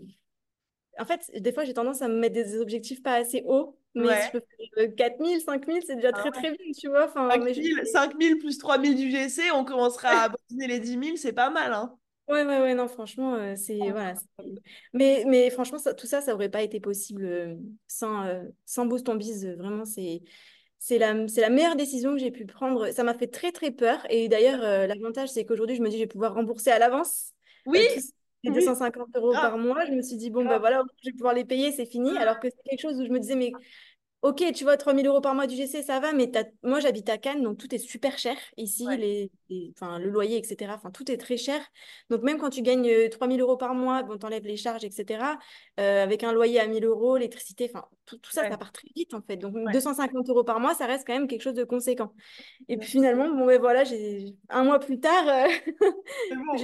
En 0.99 1.05
fait, 1.05 1.29
des 1.35 1.51
fois, 1.53 1.63
j'ai 1.63 1.73
tendance 1.73 2.01
à 2.01 2.07
me 2.07 2.19
mettre 2.19 2.33
des 2.35 2.59
objectifs 2.59 3.03
pas 3.03 3.13
assez 3.15 3.43
hauts, 3.45 3.77
mais 3.97 4.15
si 4.15 4.21
Ouais. 4.21 4.27
je 4.27 4.31
peux 4.31 4.39
faire 4.39 4.85
euh, 4.85 4.87
4000, 4.95 5.41
5000, 5.41 5.81
c'est 5.85 5.95
déjà 5.95 6.13
Ah 6.13 6.13
très, 6.13 6.31
ouais. 6.35 6.41
très 6.41 6.51
bien, 6.51 6.71
tu 6.77 6.87
vois. 6.89 7.05
Enfin, 7.05 7.39
mais 7.39 7.53
je- 7.53 7.61
5000, 7.61 7.85
5000 7.85 8.37
plus 8.39 8.57
3000 8.57 8.95
du 8.95 9.09
GC, 9.11 9.51
on 9.51 9.65
commencera 9.65 10.23
à 10.23 10.29
bottiner 10.29 10.67
les 10.67 10.79
10 10.79 10.97
000, 10.97 11.17
c'est 11.17 11.33
pas 11.33 11.49
mal, 11.49 11.73
hein? 11.73 11.97
Ouais, 12.27 12.43
ouais, 12.45 12.59
ouais, 12.59 12.73
non, 12.75 12.89
franchement, 12.89 13.35
euh, 13.35 13.55
c'est. 13.55 13.89
Voilà. 13.91 14.15
c'est- 14.15 14.25
Mais, 14.93 15.23
mais 15.27 15.49
franchement, 15.49 15.77
ça- 15.77 15.93
tout 15.93 16.07
ça, 16.07 16.19
ça 16.21 16.33
aurait 16.33 16.49
pas 16.49 16.61
été 16.61 16.81
possible 16.81 17.23
euh, 17.25 17.55
sans, 17.87 18.25
euh, 18.25 18.43
sans 18.65 18.85
Boost 18.85 19.07
on 19.07 19.15
Biz. 19.15 19.45
euh, 19.45 19.55
Vraiment, 19.55 19.85
c'est. 19.85 20.21
C'est 20.79 20.99
la, 20.99 21.27
c'est 21.27 21.41
la 21.41 21.49
meilleure 21.49 21.75
décision 21.75 22.13
que 22.13 22.19
j'ai 22.19 22.31
pu 22.31 22.45
prendre. 22.45 22.91
Ça 22.91 23.03
m'a 23.03 23.13
fait 23.15 23.27
très, 23.27 23.51
très 23.51 23.71
peur. 23.71 23.99
Et 24.11 24.29
d'ailleurs, 24.29 24.61
l'avantage, 24.61 25.29
c'est 25.29 25.45
qu'aujourd'hui, 25.45 25.75
je 25.75 25.81
me 25.81 25.89
dis, 25.89 25.97
je 25.97 26.03
vais 26.03 26.07
pouvoir 26.07 26.35
rembourser 26.35 26.69
à 26.71 26.79
l'avance 26.79 27.33
Oui, 27.65 27.79
les 28.43 28.51
oui, 28.51 28.51
250 28.51 29.09
euros 29.15 29.31
grave, 29.33 29.41
par 29.41 29.57
mois. 29.57 29.85
Je 29.85 29.91
me 29.91 30.01
suis 30.01 30.17
dit, 30.17 30.29
bon, 30.29 30.45
bah 30.45 30.59
grave. 30.59 30.61
voilà, 30.61 30.83
je 31.03 31.09
vais 31.09 31.13
pouvoir 31.13 31.33
les 31.33 31.45
payer, 31.45 31.71
c'est 31.71 31.85
fini. 31.85 32.17
Alors 32.17 32.39
que 32.39 32.47
c'est 32.49 32.61
quelque 32.69 32.81
chose 32.81 32.99
où 32.99 33.05
je 33.05 33.11
me 33.11 33.19
disais, 33.19 33.35
mais 33.35 33.51
ok, 34.21 34.43
tu 34.53 34.63
vois, 34.63 34.77
3000 34.77 35.07
euros 35.07 35.21
par 35.21 35.35
mois 35.35 35.47
du 35.47 35.55
GC, 35.55 35.83
ça 35.83 35.99
va, 35.99 36.11
mais 36.13 36.31
moi, 36.63 36.79
j'habite 36.79 37.07
à 37.09 37.17
Cannes, 37.17 37.43
donc 37.43 37.57
tout 37.57 37.73
est 37.73 37.77
super 37.77 38.17
cher 38.17 38.35
ici, 38.57 38.85
Ouais. 38.85 38.97
les, 38.97 39.31
les- 39.49 39.71
enfin, 39.75 39.99
le 39.99 40.09
loyer, 40.09 40.37
etc. 40.37 40.73
Enfin, 40.75 40.91
tout 40.91 41.09
est 41.11 41.17
très 41.17 41.37
cher. 41.37 41.61
Donc, 42.09 42.23
même 42.23 42.37
quand 42.37 42.49
tu 42.49 42.61
gagnes 42.61 42.89
euh, 42.89 43.09
3000 43.09 43.39
euros 43.41 43.57
par 43.57 43.73
mois, 43.75 44.03
bon, 44.03 44.17
t'enlèves 44.17 44.43
les 44.45 44.57
charges, 44.57 44.83
etc. 44.83 45.37
euh, 45.79 46.03
avec 46.03 46.23
un 46.23 46.33
loyer 46.33 46.59
à 46.59 46.67
1000 46.67 46.83
euros, 46.85 47.15
l'électricité, 47.17 47.69
enfin, 47.73 47.85
tout, 48.05 48.17
tout 48.17 48.31
ça, 48.31 48.41
Ouais. 48.43 48.49
ça 48.49 48.57
part 48.57 48.71
très 48.71 48.87
vite, 48.95 49.13
en 49.13 49.21
fait. 49.21 49.37
Donc, 49.37 49.55
Ouais. 49.55 49.71
250 49.71 50.27
euros 50.29 50.43
par 50.43 50.59
mois, 50.59 50.73
ça 50.73 50.85
reste 50.87 51.05
quand 51.07 51.13
même 51.13 51.27
quelque 51.27 51.41
chose 51.41 51.53
de 51.53 51.63
conséquent. 51.63 52.13
Et 52.67 52.77
puis, 52.77 52.87
finalement, 52.89 53.29
bon, 53.29 53.45
ouais, 53.45 53.57
voilà, 53.59 53.83
j'ai 53.83 54.35
un 54.49 54.63
mois 54.63 54.79
plus 54.79 54.99
tard, 54.99 55.27
euh, 55.27 55.47
C'est 56.29 56.35
bon, 56.35 56.57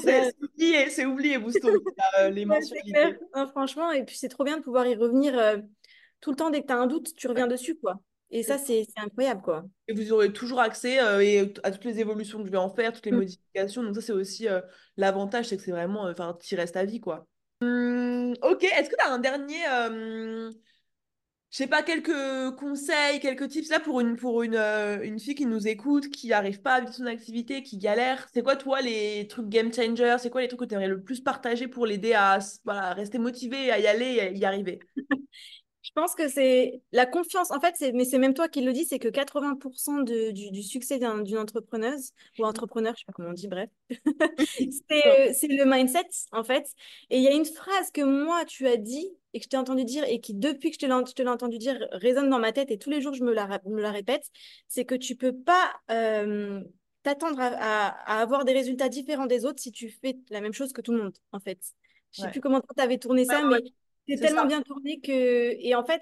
c'est 0.00 0.20
bon, 0.20 0.30
oublié, 0.42 0.90
c'est 0.90 1.04
oublié, 1.06 1.38
Bousto, 1.38 1.68
les 2.32 2.44
mensualités. 2.44 3.18
hein, 3.32 3.46
franchement. 3.48 3.90
Et 3.92 4.04
puis, 4.04 4.16
c'est 4.16 4.28
trop 4.28 4.44
bien 4.44 4.58
de 4.58 4.62
pouvoir 4.62 4.86
y 4.86 4.94
revenir 4.94 5.38
euh, 5.38 5.58
tout 6.20 6.30
le 6.30 6.36
temps. 6.36 6.50
Dès 6.50 6.62
que 6.62 6.66
tu 6.66 6.72
as 6.72 6.78
un 6.78 6.86
doute, 6.86 7.14
tu 7.14 7.26
reviens 7.28 7.46
dessus, 7.46 7.76
quoi. 7.76 8.00
Et 8.30 8.42
ça, 8.42 8.58
c'est 8.58 8.86
incroyable, 8.96 9.42
quoi. 9.42 9.64
Et 9.88 9.92
vous 9.92 10.12
aurez 10.12 10.32
toujours 10.32 10.60
accès 10.60 11.02
euh, 11.02 11.20
et 11.20 11.52
à 11.64 11.70
toutes 11.72 11.84
les 11.84 11.98
évolutions 11.98 12.38
que 12.38 12.46
je 12.46 12.50
vais 12.50 12.58
en 12.58 12.70
faire, 12.70 12.92
toutes 12.92 13.06
les 13.06 13.12
Mm. 13.12 13.16
modifications. 13.16 13.82
Donc 13.82 13.94
ça, 13.96 14.00
c'est 14.00 14.12
aussi 14.12 14.48
euh, 14.48 14.60
l'avantage, 14.96 15.46
c'est 15.46 15.56
que 15.56 15.62
c'est 15.62 15.72
vraiment, 15.72 16.06
euh, 16.06 16.12
enfin, 16.12 16.36
tu 16.40 16.54
restes 16.54 16.76
à 16.76 16.84
vie, 16.84 17.00
quoi. 17.00 17.26
Hum, 17.60 18.34
ok, 18.42 18.64
est-ce 18.64 18.88
que 18.88 18.96
tu 18.96 19.04
as 19.04 19.12
un 19.12 19.18
dernier, 19.18 19.66
euh, 19.68 20.50
je 21.50 21.56
sais 21.56 21.66
pas, 21.66 21.82
quelques 21.82 22.56
conseils, 22.56 23.18
quelques 23.20 23.48
tips 23.48 23.68
là 23.70 23.80
pour 23.80 24.00
une, 24.00 24.16
pour 24.16 24.42
une, 24.44 24.54
une 24.56 25.18
fille 25.18 25.34
qui 25.34 25.46
nous 25.46 25.66
écoute, 25.66 26.08
qui 26.10 26.28
n'arrive 26.28 26.62
pas 26.62 26.74
à 26.74 26.80
vivre 26.80 26.94
son 26.94 27.06
activité, 27.06 27.62
qui 27.64 27.76
galère? 27.76 28.28
C'est 28.32 28.42
quoi, 28.42 28.54
toi, 28.56 28.80
les 28.80 29.26
trucs 29.28 29.48
game 29.48 29.72
changer? 29.74 30.16
C'est 30.20 30.30
quoi 30.30 30.40
les 30.42 30.48
trucs 30.48 30.60
que 30.60 30.64
tu 30.66 30.74
aimerais 30.74 30.88
le 30.88 31.02
plus 31.02 31.20
partager 31.20 31.66
pour 31.66 31.84
l'aider 31.86 32.12
à, 32.14 32.38
voilà, 32.64 32.94
rester 32.94 33.18
motivé, 33.18 33.70
à 33.72 33.80
y 33.80 33.86
aller 33.88 34.06
et 34.14 34.20
à 34.20 34.30
y 34.30 34.44
arriver? 34.44 34.78
Je 35.82 35.90
pense 35.94 36.14
que 36.14 36.28
c'est 36.28 36.82
la 36.92 37.06
confiance. 37.06 37.50
En 37.50 37.60
fait, 37.60 37.74
mais 37.94 38.04
c'est 38.04 38.18
même 38.18 38.34
toi 38.34 38.48
qui 38.48 38.60
le 38.60 38.72
dis, 38.72 38.84
c'est 38.84 38.98
que 38.98 39.08
80% 39.08 40.00
de- 40.02 40.30
du, 40.30 40.50
du 40.50 40.62
succès 40.62 40.98
d'un- 40.98 41.22
d'une 41.22 41.38
entrepreneuse 41.38 42.12
ou 42.38 42.44
entrepreneur, 42.44 42.92
je 42.94 43.00
sais 43.00 43.04
pas 43.06 43.12
comment 43.14 43.30
on 43.30 43.32
dit, 43.32 43.48
bref, 43.48 43.70
c'est 44.80 45.48
le 45.48 45.64
mindset, 45.64 46.06
en 46.32 46.44
fait. 46.44 46.66
Et 47.10 47.18
il 47.18 47.22
y 47.22 47.28
a 47.28 47.32
une 47.34 47.44
phrase 47.46 47.90
que 47.92 48.02
moi, 48.02 48.44
tu 48.44 48.66
as 48.66 48.76
dit 48.76 49.08
et 49.32 49.38
que 49.40 49.44
je 49.44 49.48
t'ai 49.48 49.56
entendu 49.56 49.84
dire 49.84 50.04
et 50.04 50.20
qui, 50.20 50.34
depuis 50.34 50.70
que 50.70 50.74
je 50.76 50.80
te 51.14 51.22
l'ai 51.22 51.28
entendu 51.28 51.58
dire, 51.58 51.78
résonne 51.92 52.28
dans 52.30 52.38
ma 52.40 52.52
tête 52.52 52.70
et 52.70 52.78
tous 52.78 52.90
les 52.90 53.00
jours, 53.00 53.14
je 53.14 53.24
me 53.24 53.32
la, 53.32 53.46
me 53.66 53.80
la 53.80 53.90
répète, 53.92 54.30
c'est 54.68 54.84
que 54.84 54.94
tu 54.94 55.16
peux 55.16 55.32
pas 55.36 55.72
euh, 55.90 56.62
t'attendre 57.02 57.40
à, 57.40 57.46
à- 57.46 58.18
à 58.18 58.22
avoir 58.22 58.44
des 58.44 58.52
résultats 58.52 58.88
différents 58.88 59.26
des 59.26 59.44
autres 59.44 59.60
si 59.62 59.72
tu 59.72 59.88
fais 59.90 60.18
la 60.30 60.40
même 60.40 60.52
chose 60.52 60.72
que 60.72 60.80
tout 60.82 60.92
le 60.92 61.02
monde, 61.04 61.16
en 61.32 61.40
fait. 61.40 61.58
Je 62.12 62.20
sais 62.20 62.28
Ouais. 62.28 62.28
plus 62.28 62.40
comment 62.40 62.60
tu 62.60 62.82
avais 62.82 62.98
tourné 62.98 63.24
Ouais, 63.28 63.36
ça, 63.36 63.44
ouais, 63.44 63.60
mais 63.60 63.62
c'est 64.08 64.16
tellement 64.18 64.42
ça. 64.42 64.48
bien 64.48 64.62
tourné 64.62 65.00
que... 65.00 65.10
Et 65.58 65.74
en 65.74 65.84
fait, 65.84 66.00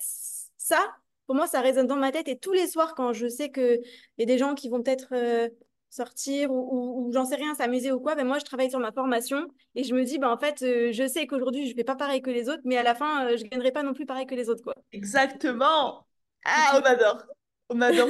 ça, 0.56 0.78
pour 1.26 1.34
moi, 1.34 1.46
ça 1.46 1.60
résonne 1.60 1.86
dans 1.86 1.96
ma 1.96 2.12
tête. 2.12 2.28
Et 2.28 2.38
tous 2.38 2.52
les 2.52 2.66
soirs, 2.66 2.94
quand 2.94 3.12
je 3.12 3.28
sais 3.28 3.50
qu'il 3.50 3.80
y 4.18 4.22
a 4.22 4.26
des 4.26 4.38
gens 4.38 4.54
qui 4.54 4.68
vont 4.68 4.82
peut-être 4.82 5.08
euh, 5.12 5.48
sortir 5.90 6.50
ou, 6.50 6.56
ou- 7.04 7.08
ou 7.08 7.12
j'en 7.12 7.24
sais 7.24 7.36
rien, 7.36 7.54
s'amuser 7.54 7.92
ou 7.92 8.00
quoi, 8.00 8.14
ben 8.14 8.26
moi, 8.26 8.38
je 8.38 8.44
travaille 8.44 8.70
sur 8.70 8.78
ma 8.80 8.92
formation 8.92 9.46
et 9.74 9.84
je 9.84 9.94
me 9.94 10.04
dis, 10.04 10.18
ben, 10.18 10.30
en 10.30 10.38
fait, 10.38 10.62
euh, 10.62 10.92
je 10.92 11.06
sais 11.06 11.26
qu'aujourd'hui, 11.26 11.66
je 11.66 11.72
ne 11.72 11.76
vais 11.76 11.84
pas 11.84 11.96
pareil 11.96 12.22
que 12.22 12.30
les 12.30 12.48
autres, 12.48 12.62
mais 12.64 12.76
à 12.76 12.82
la 12.82 12.94
fin, 12.94 13.26
euh, 13.26 13.36
je 13.36 13.44
ne 13.44 13.48
gagnerai 13.48 13.72
pas 13.72 13.82
non 13.82 13.94
plus 13.94 14.06
pareil 14.06 14.26
que 14.26 14.34
les 14.34 14.48
autres, 14.48 14.62
quoi. 14.62 14.74
Exactement. 14.92 16.06
Ah, 16.44 16.80
on 16.80 16.86
adore. 16.86 17.24
On 17.68 17.80
adore. 17.82 18.08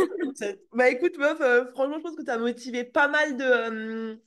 Bah 0.72 0.88
écoute, 0.88 1.18
meuf, 1.18 1.38
franchement, 1.72 1.96
je 1.98 2.02
pense 2.02 2.16
que 2.16 2.22
tu 2.22 2.30
as 2.30 2.38
motivé 2.38 2.84
pas 2.84 3.08
mal 3.08 3.36
de, 3.36 4.20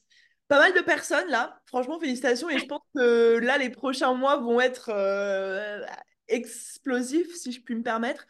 pas 0.51 0.59
mal 0.59 0.73
de 0.73 0.81
personnes 0.81 1.29
là. 1.29 1.61
Franchement, 1.65 1.97
félicitations. 1.97 2.49
Et 2.49 2.59
je 2.59 2.65
pense 2.65 2.81
que 2.93 3.39
là, 3.39 3.57
les 3.57 3.69
prochains 3.69 4.13
mois 4.13 4.35
vont 4.35 4.59
être 4.59 4.89
euh, 4.93 5.81
explosif, 6.31 7.33
si 7.35 7.51
je 7.51 7.61
puis 7.61 7.75
me 7.75 7.83
permettre. 7.83 8.25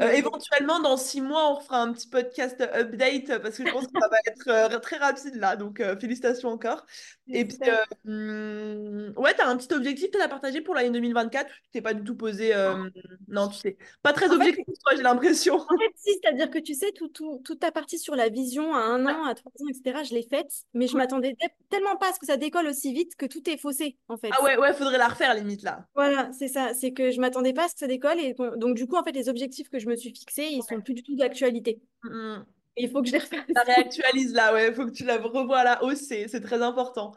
Euh, 0.00 0.10
éventuellement, 0.10 0.80
dans 0.80 0.96
six 0.96 1.20
mois, 1.20 1.50
on 1.50 1.54
refera 1.54 1.80
un 1.82 1.92
petit 1.92 2.08
podcast 2.08 2.60
update 2.74 3.38
parce 3.42 3.56
que 3.56 3.66
je 3.66 3.72
pense 3.72 3.86
que 3.86 4.00
ça 4.00 4.08
va 4.08 4.16
être 4.26 4.48
euh, 4.74 4.78
très 4.78 4.96
rapide 4.96 5.36
là. 5.36 5.56
Donc, 5.56 5.80
euh, 5.80 5.96
félicitations 5.96 6.48
encore. 6.50 6.84
Et 7.28 7.44
puis, 7.46 7.58
euh, 7.66 9.12
ouais, 9.16 9.34
tu 9.34 9.40
as 9.40 9.48
un 9.48 9.56
petit 9.56 9.72
objectif 9.74 10.10
peut-être 10.10 10.24
à 10.24 10.28
partager 10.28 10.60
pour 10.60 10.74
l'année 10.74 10.90
2024. 10.90 11.46
Tu 11.46 11.70
t'es 11.72 11.80
pas 11.82 11.94
du 11.94 12.04
tout 12.04 12.16
posé. 12.16 12.54
euh, 12.54 12.88
Non, 13.28 13.48
tu 13.48 13.58
sais. 13.58 13.76
Pas 14.02 14.12
très 14.12 14.26
En 14.26 14.30
fait, 14.30 14.34
objectif, 14.36 14.64
toi, 14.84 14.94
j'ai 14.96 15.02
l'impression. 15.02 15.54
En 15.56 15.78
fait, 15.78 15.92
si, 15.96 16.10
c'est-à-dire 16.22 16.50
que 16.50 16.58
tu 16.58 16.74
sais, 16.74 16.92
tout, 16.92 17.08
tout- 17.08 17.40
toute 17.44 17.60
ta 17.60 17.72
partie 17.72 17.98
sur 17.98 18.14
la 18.16 18.28
vision 18.28 18.74
à 18.74 18.78
un 18.80 19.06
an, 19.06 19.24
à 19.24 19.34
trois 19.34 19.52
ans, 19.60 19.66
etc., 19.68 20.00
je 20.08 20.14
l'ai 20.14 20.22
faite, 20.22 20.50
mais 20.74 20.86
je 20.86 20.96
m'attendais 20.96 21.32
te- 21.34 21.46
tellement 21.70 21.96
pas 21.96 22.10
à 22.10 22.12
ce 22.12 22.18
que 22.18 22.26
ça 22.26 22.36
décolle 22.36 22.66
aussi 22.66 22.92
vite 22.92 23.16
que 23.16 23.26
tout 23.26 23.48
est 23.48 23.56
faussé, 23.58 23.96
en 24.08 24.16
fait. 24.16 24.30
Ah 24.38 24.42
ouais, 24.42 24.56
ouais, 24.58 24.72
faudrait 24.72 24.98
la 24.98 25.08
refaire 25.08 25.34
limite 25.34 25.62
là. 25.62 25.86
Voilà, 25.94 26.30
c'est 26.38 26.48
ça. 26.48 26.74
C'est 26.74 26.92
que 26.92 27.10
je 27.10 27.20
m'attendais 27.20 27.43
pas 27.52 27.64
à 27.64 27.68
ce 27.68 27.74
que 27.74 27.80
ça 27.80 27.86
décolle. 27.86 28.18
Et 28.20 28.34
donc, 28.56 28.76
du 28.76 28.86
coup, 28.86 28.96
en 28.96 29.04
fait, 29.04 29.12
les 29.12 29.28
objectifs 29.28 29.68
que 29.68 29.78
je 29.78 29.86
me 29.88 29.96
suis 29.96 30.10
fixés, 30.10 30.48
ils 30.50 30.62
sont 30.62 30.80
plus 30.80 30.94
du 30.94 31.02
tout 31.02 31.16
d'actualité. 31.16 31.80
Hum, 32.04 32.44
Et 32.76 32.84
il 32.84 32.90
faut 32.90 33.02
que 33.02 33.08
je 33.08 33.12
les 33.12 33.18
refasse. 33.18 33.46
Ça 33.54 33.62
réactualise 33.62 34.32
là, 34.32 34.52
ouais. 34.52 34.72
Faut 34.74 34.86
que 34.86 34.90
tu 34.92 35.04
la 35.04 35.18
revoies 35.18 35.58
à 35.58 35.64
la 35.64 35.84
hausse, 35.84 36.00
c'est 36.08 36.40
très 36.40 36.62
important. 36.62 37.12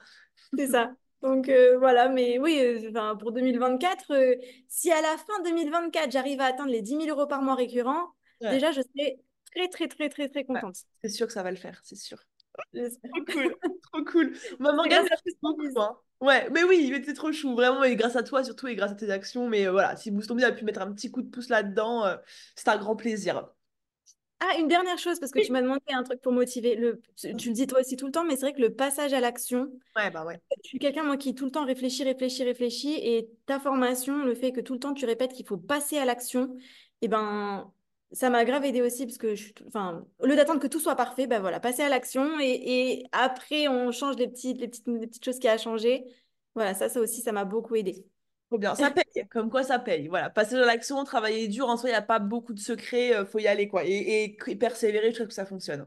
C'est 0.58 0.68
ça. 0.68 0.92
Donc, 1.22 1.50
euh, 1.50 1.78
voilà. 1.80 2.10
Mais 2.10 2.40
oui, 2.40 2.60
euh, 2.62 3.16
pour 3.16 3.32
2024, 3.32 4.12
euh, 4.14 4.36
si 4.68 4.92
à 4.92 5.02
la 5.02 5.18
fin 5.18 5.42
2024, 5.44 6.12
j'arrive 6.12 6.42
à 6.42 6.46
atteindre 6.46 6.72
les 6.72 6.82
10 6.82 6.98
000 6.98 7.10
euros 7.10 7.28
par 7.28 7.42
mois 7.42 7.56
récurrents, 7.56 8.08
Ouais, 8.42 8.50
déjà, 8.50 8.72
je 8.72 8.82
serai 8.82 9.20
très, 9.54 9.68
très, 9.70 9.88
très, 9.88 10.10
très, 10.10 10.30
très 10.30 10.44
ouais. 10.50 10.62
contente. 10.62 10.78
C'est 11.04 11.10
sûr 11.10 11.28
que 11.28 11.34
ça 11.34 11.44
va 11.44 11.52
le 11.52 11.58
faire, 11.58 11.80
c'est 11.84 11.96
sûr. 11.96 12.20
Trop 12.74 13.26
cool, 13.32 13.56
trop 13.92 14.04
cool. 14.06 14.36
C'est 14.36 14.94
à 14.94 15.04
merci 15.04 15.24
toi, 15.42 15.54
beaucoup. 15.56 15.80
Hein. 15.80 15.98
Ouais, 16.20 16.50
mais 16.50 16.64
oui, 16.64 16.90
mais 16.92 17.04
c'est 17.04 17.14
trop 17.14 17.32
chou, 17.32 17.54
vraiment, 17.56 17.84
et 17.84 17.96
grâce 17.96 18.16
à 18.16 18.24
toi 18.24 18.44
surtout, 18.44 18.68
et 18.68 18.76
grâce 18.76 18.92
à 18.92 18.96
tes 18.96 19.10
actions. 19.12 19.48
Mais 19.48 19.68
euh, 19.68 19.72
voilà, 19.72 19.96
si 19.96 20.10
Boostomie 20.12 20.44
a 20.44 20.52
pu 20.52 20.66
mettre 20.66 20.82
un 20.82 20.92
petit 20.92 21.12
coup 21.12 21.22
de 21.22 21.30
pouce 21.30 21.50
là-dedans, 21.50 22.06
euh, 22.06 22.18
c'est 22.56 22.68
un 22.70 22.78
grand 22.78 22.96
plaisir. 22.96 23.48
Ah, 24.40 24.60
une 24.60 24.68
dernière 24.68 25.00
chose, 25.00 25.20
parce 25.20 25.32
que 25.32 25.40
tu 25.40 25.52
m'as 25.52 25.62
demandé 25.64 25.82
un 25.90 26.04
truc 26.04 26.22
pour 26.22 26.32
motiver. 26.32 26.76
Le, 26.76 27.02
tu 27.16 27.36
tu 27.36 27.48
le 27.50 27.54
dis 27.56 27.66
toi 27.66 27.80
aussi 27.80 27.96
tout 27.98 28.06
le 28.06 28.12
temps, 28.12 28.24
mais 28.24 28.36
c'est 28.36 28.42
vrai 28.42 28.54
que 28.54 28.62
le 28.62 28.74
passage 28.74 29.14
à 29.14 29.20
l'action, 29.20 29.72
Ouais, 29.96 30.12
bah 30.12 30.24
ouais. 30.26 30.40
je 30.64 30.68
suis 30.70 30.78
quelqu'un, 30.80 31.04
moi, 31.04 31.18
qui 31.18 31.34
tout 31.34 31.46
le 31.46 31.52
temps 31.52 31.66
réfléchit, 31.66 32.04
réfléchit, 32.04 32.44
réfléchit, 32.44 32.94
et 33.02 33.30
ta 33.48 33.60
formation, 33.60 34.24
le 34.24 34.36
fait 34.36 34.52
que 34.52 34.62
tout 34.62 34.74
le 34.74 34.80
temps 34.80 34.94
tu 34.94 35.06
répètes 35.06 35.34
qu'il 35.34 35.48
faut 35.48 35.58
passer 35.58 35.98
à 35.98 36.06
l'action, 36.06 36.56
et 37.02 37.08
ben, 37.08 37.72
ça 38.12 38.30
m'a 38.30 38.46
grave 38.46 38.64
aidé 38.66 38.82
aussi, 38.82 39.06
parce 39.06 39.18
que 39.18 39.36
je 39.36 39.44
suis, 39.44 39.54
enfin, 39.68 40.06
au 40.20 40.26
lieu 40.26 40.36
d'attendre 40.36 40.60
que 40.60 40.68
tout 40.68 40.80
soit 40.80 40.96
parfait, 40.96 41.28
ben 41.28 41.40
voilà, 41.40 41.60
passer 41.60 41.82
à 41.82 41.90
l'action, 41.90 42.40
et, 42.40 43.02
et 43.02 43.08
après, 43.12 43.68
on 43.68 43.92
change 43.92 44.16
les 44.16 44.28
petites, 44.28 44.60
les 44.60 44.68
petites, 44.68 44.88
les 44.88 45.08
petites 45.08 45.26
choses 45.26 45.40
qui 45.40 45.48
a 45.48 45.58
changé. 45.58 46.06
Voilà, 46.56 46.74
ça, 46.74 46.90
ça 46.90 47.00
aussi, 47.00 47.22
ça 47.22 47.32
m'a 47.32 47.46
beaucoup 47.46 47.76
aidé. 47.76 48.06
Trop 48.50 48.58
bien, 48.58 48.76
ça 48.76 48.92
paye, 48.92 49.04
comme 49.30 49.50
quoi 49.50 49.64
ça 49.64 49.78
paye. 49.78 50.08
Voilà, 50.08 50.30
passer 50.30 50.56
à 50.56 50.66
l'action, 50.66 51.04
travailler 51.04 51.48
dur, 51.50 51.68
en 51.68 51.76
soi, 51.76 51.90
il 51.90 51.92
n'y 51.92 51.98
a 51.98 52.02
pas 52.02 52.20
beaucoup 52.20 52.54
de 52.54 52.60
secrets, 52.60 53.14
euh, 53.14 53.26
faut 53.26 53.40
y 53.40 53.48
aller, 53.48 53.68
quoi. 53.68 53.84
Et, 53.86 54.38
persévérer, 54.60 55.12
je 55.12 55.16
trouve 55.16 55.28
que 55.28 55.34
ça 55.34 55.46
fonctionne. 55.46 55.86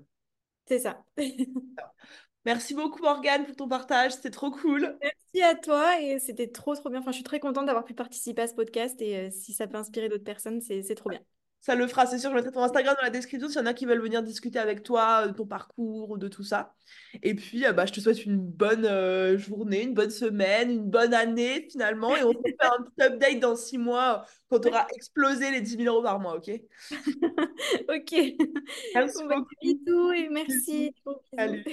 C'est 0.67 0.81
ça. 0.81 1.03
Merci 2.45 2.75
beaucoup, 2.75 3.03
Morgane, 3.03 3.45
pour 3.45 3.57
ton 3.57 3.69
partage, 3.69 4.13
c'était 4.13 4.31
trop 4.31 4.51
cool. 4.51 4.97
Merci 5.03 5.43
à 5.43 5.55
toi, 5.55 6.01
et 6.01 6.19
c'était 6.19 6.49
trop, 6.49 6.75
trop 6.75 6.91
bien. 6.91 7.01
Enfin, 7.01 7.13
je 7.13 7.17
suis 7.17 7.25
très 7.25 7.41
contente 7.41 7.67
d'avoir 7.67 7.85
pu 7.85 7.95
participer 7.95 8.43
à 8.43 8.47
ce 8.47 8.55
podcast, 8.55 9.01
et 9.01 9.17
euh, 9.17 9.31
si 9.31 9.53
ça 9.53 9.67
peut 9.67 9.77
inspirer 9.77 10.09
d'autres 10.09 10.25
personnes, 10.25 10.61
c'est 10.61 10.83
c'est 10.83 10.95
trop 10.95 11.11
bien. 11.11 11.21
Ça 11.61 11.75
le 11.75 11.87
fera, 11.87 12.07
c'est 12.07 12.19
sûr. 12.19 12.31
Je 12.31 12.35
mettrai 12.35 12.53
ton 12.53 12.63
Instagram 12.63 12.97
dans 12.97 13.03
la 13.03 13.11
description 13.11 13.49
s'il 13.49 13.59
y 13.59 13.63
en 13.63 13.67
a 13.67 13.75
qui 13.75 13.85
veulent 13.85 14.01
venir 14.01 14.23
discuter 14.23 14.59
avec 14.59 14.83
toi 14.83 15.29
de 15.29 15.35
ton 15.35 15.47
parcours, 15.47 16.17
de 16.17 16.27
tout 16.27 16.43
ça. 16.43 16.75
Et 17.23 17.35
puis, 17.35 17.67
euh, 17.67 17.73
bah, 17.73 17.85
je 17.85 17.93
te 17.93 18.01
souhaite 18.01 18.25
une 18.25 18.39
bonne 18.39 18.87
euh, 18.87 19.37
journée, 19.37 19.83
une 19.83 19.93
bonne 19.93 20.11
semaine, 20.11 20.71
une 20.71 20.91
bonne 20.91 21.13
année 21.13 21.69
finalement. 21.71 22.17
Et 22.17 22.25
on 22.25 22.33
se 22.33 22.39
fait 22.39 22.57
un 22.63 22.83
petit 22.83 23.03
update 23.03 23.41
dans 23.41 23.57
six 23.57 23.77
mois 23.77 24.23
euh, 24.23 24.31
quand 24.49 24.61
tu 24.61 24.69
auras 24.69 24.87
explosé 24.95 25.51
les 25.51 25.61
10 25.61 25.77
000 25.77 25.95
euros 25.95 26.03
par 26.03 26.19
mois, 26.19 26.37
ok? 26.37 26.51
Ok. 27.89 28.13
Merci 28.95 29.23
bah, 29.29 29.37
beaucoup. 29.37 29.55
bisous 29.63 30.13
et 30.13 30.29
merci. 30.31 30.95
Salut. 31.37 31.65